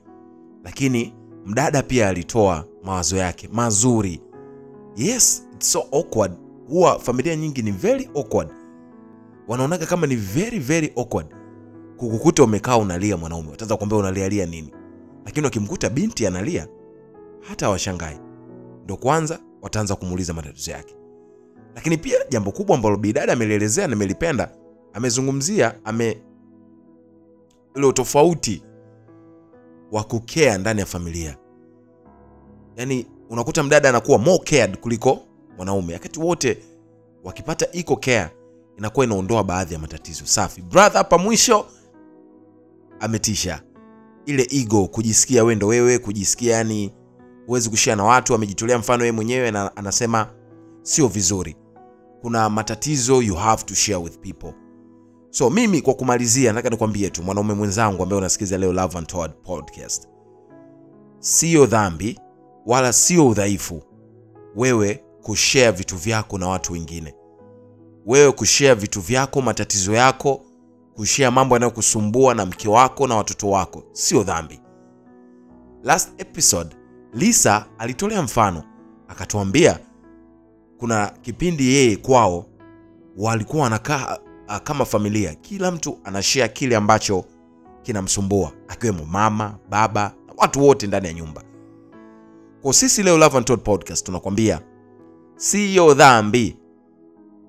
lakini 0.64 1.14
mdada 1.46 1.82
pia 1.82 2.08
alitoa 2.08 2.64
mawazo 2.86 3.16
yake 3.16 3.48
mazuri. 3.52 4.20
Yes 4.96 5.46
it's 5.54 5.72
so 5.72 5.84
awkward. 5.92 6.32
Huwa 6.68 6.98
familia 6.98 7.36
nyingi 7.36 7.62
ni 7.62 7.70
very 7.70 8.10
awkward. 8.16 8.48
Wanaonaga 9.48 9.86
kama 9.86 10.06
ni 10.06 10.16
very 10.16 10.58
very 10.58 10.92
awkward. 10.96 11.26
Kukukuta 11.96 12.44
umekaa 12.44 12.76
unalia 12.76 13.16
mwanaume 13.16 13.50
wataanza 13.50 13.76
kuambia 13.76 13.98
unalialia 13.98 14.46
nini? 14.46 14.72
Lakini 15.24 15.44
wakimkuta 15.44 15.90
binti 15.90 16.26
analia 16.26 16.68
hata 17.40 17.70
washangai 17.70 18.18
ndo 18.84 18.96
kwanza 18.96 19.38
wataanza 19.62 19.96
kumuuliza 19.96 20.32
matatizo 20.34 20.70
yake. 20.70 20.94
Lakini 21.74 21.96
pia 21.96 22.18
jambo 22.30 22.52
kubwa 22.52 22.76
ambalo 22.76 22.96
bidada 22.96 23.32
amelielezea 23.32 23.86
nimelipenda 23.86 24.50
amezungumzia 24.92 25.84
ame 25.84 26.22
ile 27.74 27.86
utofauti 27.86 28.62
wa 29.92 30.04
kukea 30.04 30.58
ndani 30.58 30.80
ya 30.80 30.86
familia 30.86 31.36
yaani 32.76 33.06
unakuta 33.30 33.62
mdada 33.62 33.88
anakuwa 33.88 34.18
more 34.18 34.38
cared 34.44 34.76
kuliko 34.76 35.18
mwanaume. 35.56 35.92
Wakati 35.94 36.20
wote 36.20 36.58
wakipata 37.24 37.72
iko 37.72 37.96
care 37.96 38.30
inakuwa 38.78 39.06
inaondoa 39.06 39.44
baadhi 39.44 39.74
ya 39.74 39.80
matatizo. 39.80 40.26
Safi. 40.26 40.62
Brother 40.62 40.98
hapa 40.98 41.18
mwisho 41.18 41.66
ametisha. 43.00 43.62
Ile 44.26 44.46
ego 44.50 44.88
kujisikia 44.88 45.44
we 45.44 45.54
ndo 45.54 45.66
wewe 45.66 45.98
kujisikia 45.98 46.56
yani 46.56 46.92
huwezi 47.46 47.70
kushia 47.70 47.96
na 47.96 48.04
watu 48.04 48.34
amejitolea 48.34 48.78
mfano 48.78 49.02
yeye 49.04 49.12
mwenyewe 49.12 49.50
na 49.50 49.76
anasema 49.76 50.28
sio 50.82 51.08
vizuri. 51.08 51.56
Kuna 52.20 52.50
matatizo 52.50 53.22
you 53.22 53.34
have 53.34 53.64
to 53.64 53.74
share 53.74 53.98
with 54.04 54.18
people. 54.18 54.52
So 55.30 55.50
mimi 55.50 55.82
kwa 55.82 55.94
kumalizia 55.94 56.52
nataka 56.52 56.70
nikwambie 56.70 57.10
tu 57.10 57.22
mwanaume 57.22 57.54
mwenzangu 57.54 58.02
ambaye 58.02 58.18
unasikiza 58.18 58.58
leo 58.58 58.72
Love 58.72 58.98
and 58.98 59.06
Todd 59.06 59.30
podcast. 59.42 60.08
Sio 61.18 61.66
dhambi 61.66 62.18
wala 62.66 62.92
sio 62.92 63.28
udhaifu 63.28 63.82
wewe 64.56 65.04
kushare 65.22 65.70
vitu 65.70 65.96
vyako 65.96 66.38
na 66.38 66.48
watu 66.48 66.72
wengine. 66.72 67.14
Wewe 68.06 68.32
kushare 68.32 68.74
vitu 68.74 69.00
vyako 69.00 69.42
matatizo 69.42 69.92
yako 69.94 70.40
kushare 70.94 71.30
mambo 71.30 71.54
yanayokusumbua 71.54 72.34
na 72.34 72.46
mke 72.46 72.68
wako 72.68 73.06
na 73.06 73.14
watoto 73.16 73.50
wako 73.50 73.82
sio 73.92 74.22
dhambi. 74.22 74.60
Last 75.82 76.20
episode 76.20 76.76
lisa 77.12 77.66
alitolea 77.78 78.22
mfano 78.22 78.62
akatuambia 79.08 79.78
kuna 80.78 81.06
kipindi 81.22 81.74
yeye 81.74 81.96
kwao 81.96 82.46
walikuwa 83.16 83.62
wanakaa 83.62 84.18
kama 84.64 84.84
familia. 84.84 85.34
Kila 85.34 85.70
mtu 85.70 85.98
anashare 86.04 86.48
kile 86.48 86.76
ambacho 86.76 87.24
kinamsumbua 87.82 88.52
akiwemo 88.68 89.04
mama 89.04 89.58
baba 89.70 90.12
na 90.26 90.34
watu 90.36 90.64
wote 90.64 90.86
ndani 90.86 91.06
ya 91.06 91.12
nyumba 91.12 91.42
kwa 92.66 92.74
sisi 92.74 93.02
leo 93.02 93.18
Love 93.18 93.36
and 93.36 93.46
Todd 93.46 93.60
podcast 93.62 94.06
tunakwambia 94.06 94.60
siyo 95.36 95.94
dhambi 95.94 96.56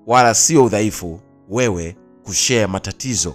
wala 0.06 0.34
sio 0.34 0.64
udhaifu 0.64 1.20
wewe 1.48 1.96
kushare 2.24 2.66
matatizo 2.66 3.34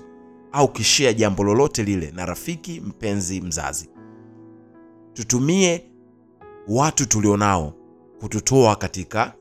au 0.52 0.68
kishare 0.68 1.14
jambo 1.14 1.44
lolote 1.44 1.84
lile 1.84 2.12
na 2.12 2.26
rafiki 2.26 2.82
mpenzi 2.82 3.42
mzazi. 3.42 3.90
Tutumie 5.14 5.86
watu 6.68 7.06
tulionao 7.06 7.74
kututoa 8.20 8.76
katika 8.76 9.34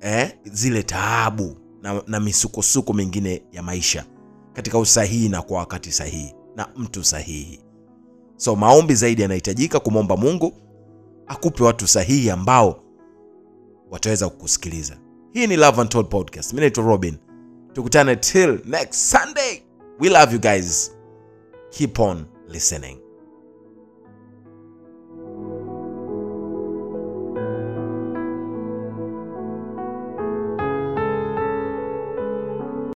eh, 0.00 0.32
zile 0.44 0.82
taabu 0.82 1.56
na, 1.82 2.02
na 2.06 2.20
misukosuko 2.20 2.92
mingine 2.92 3.42
ya 3.52 3.62
maisha 3.62 4.04
katika 4.52 4.78
usahihi 4.78 5.28
na 5.28 5.42
kwa 5.42 5.58
wakati 5.58 5.92
sahihi 5.92 6.34
na 6.56 6.68
mtu 6.76 7.04
sahihi. 7.04 7.60
So 8.36 8.56
maombi 8.56 8.94
zaidi 8.94 9.22
yanahitajika 9.22 9.80
kumwomba 9.80 10.16
mungu 10.16 10.52
akupe 11.26 11.64
watu 11.64 11.86
sahihi 11.88 12.30
ambao 12.30 12.84
wataweza 13.90 14.28
kukusikiliza. 14.28 14.96
Hii 15.32 15.46
ni 15.46 15.56
love 15.56 15.80
and 15.80 15.90
Told 15.90 16.08
podcast. 16.08 16.52
Mi 16.52 16.60
naitwa 16.60 16.84
robin. 16.84 17.16
Tukutane 17.72 18.16
till 18.16 18.60
next 18.64 18.94
sunday. 18.94 19.62
We 20.00 20.08
love 20.08 20.34
you 20.34 20.40
guys. 20.40 20.96
Keep 21.70 21.98
on 21.98 22.24
listening 22.48 23.03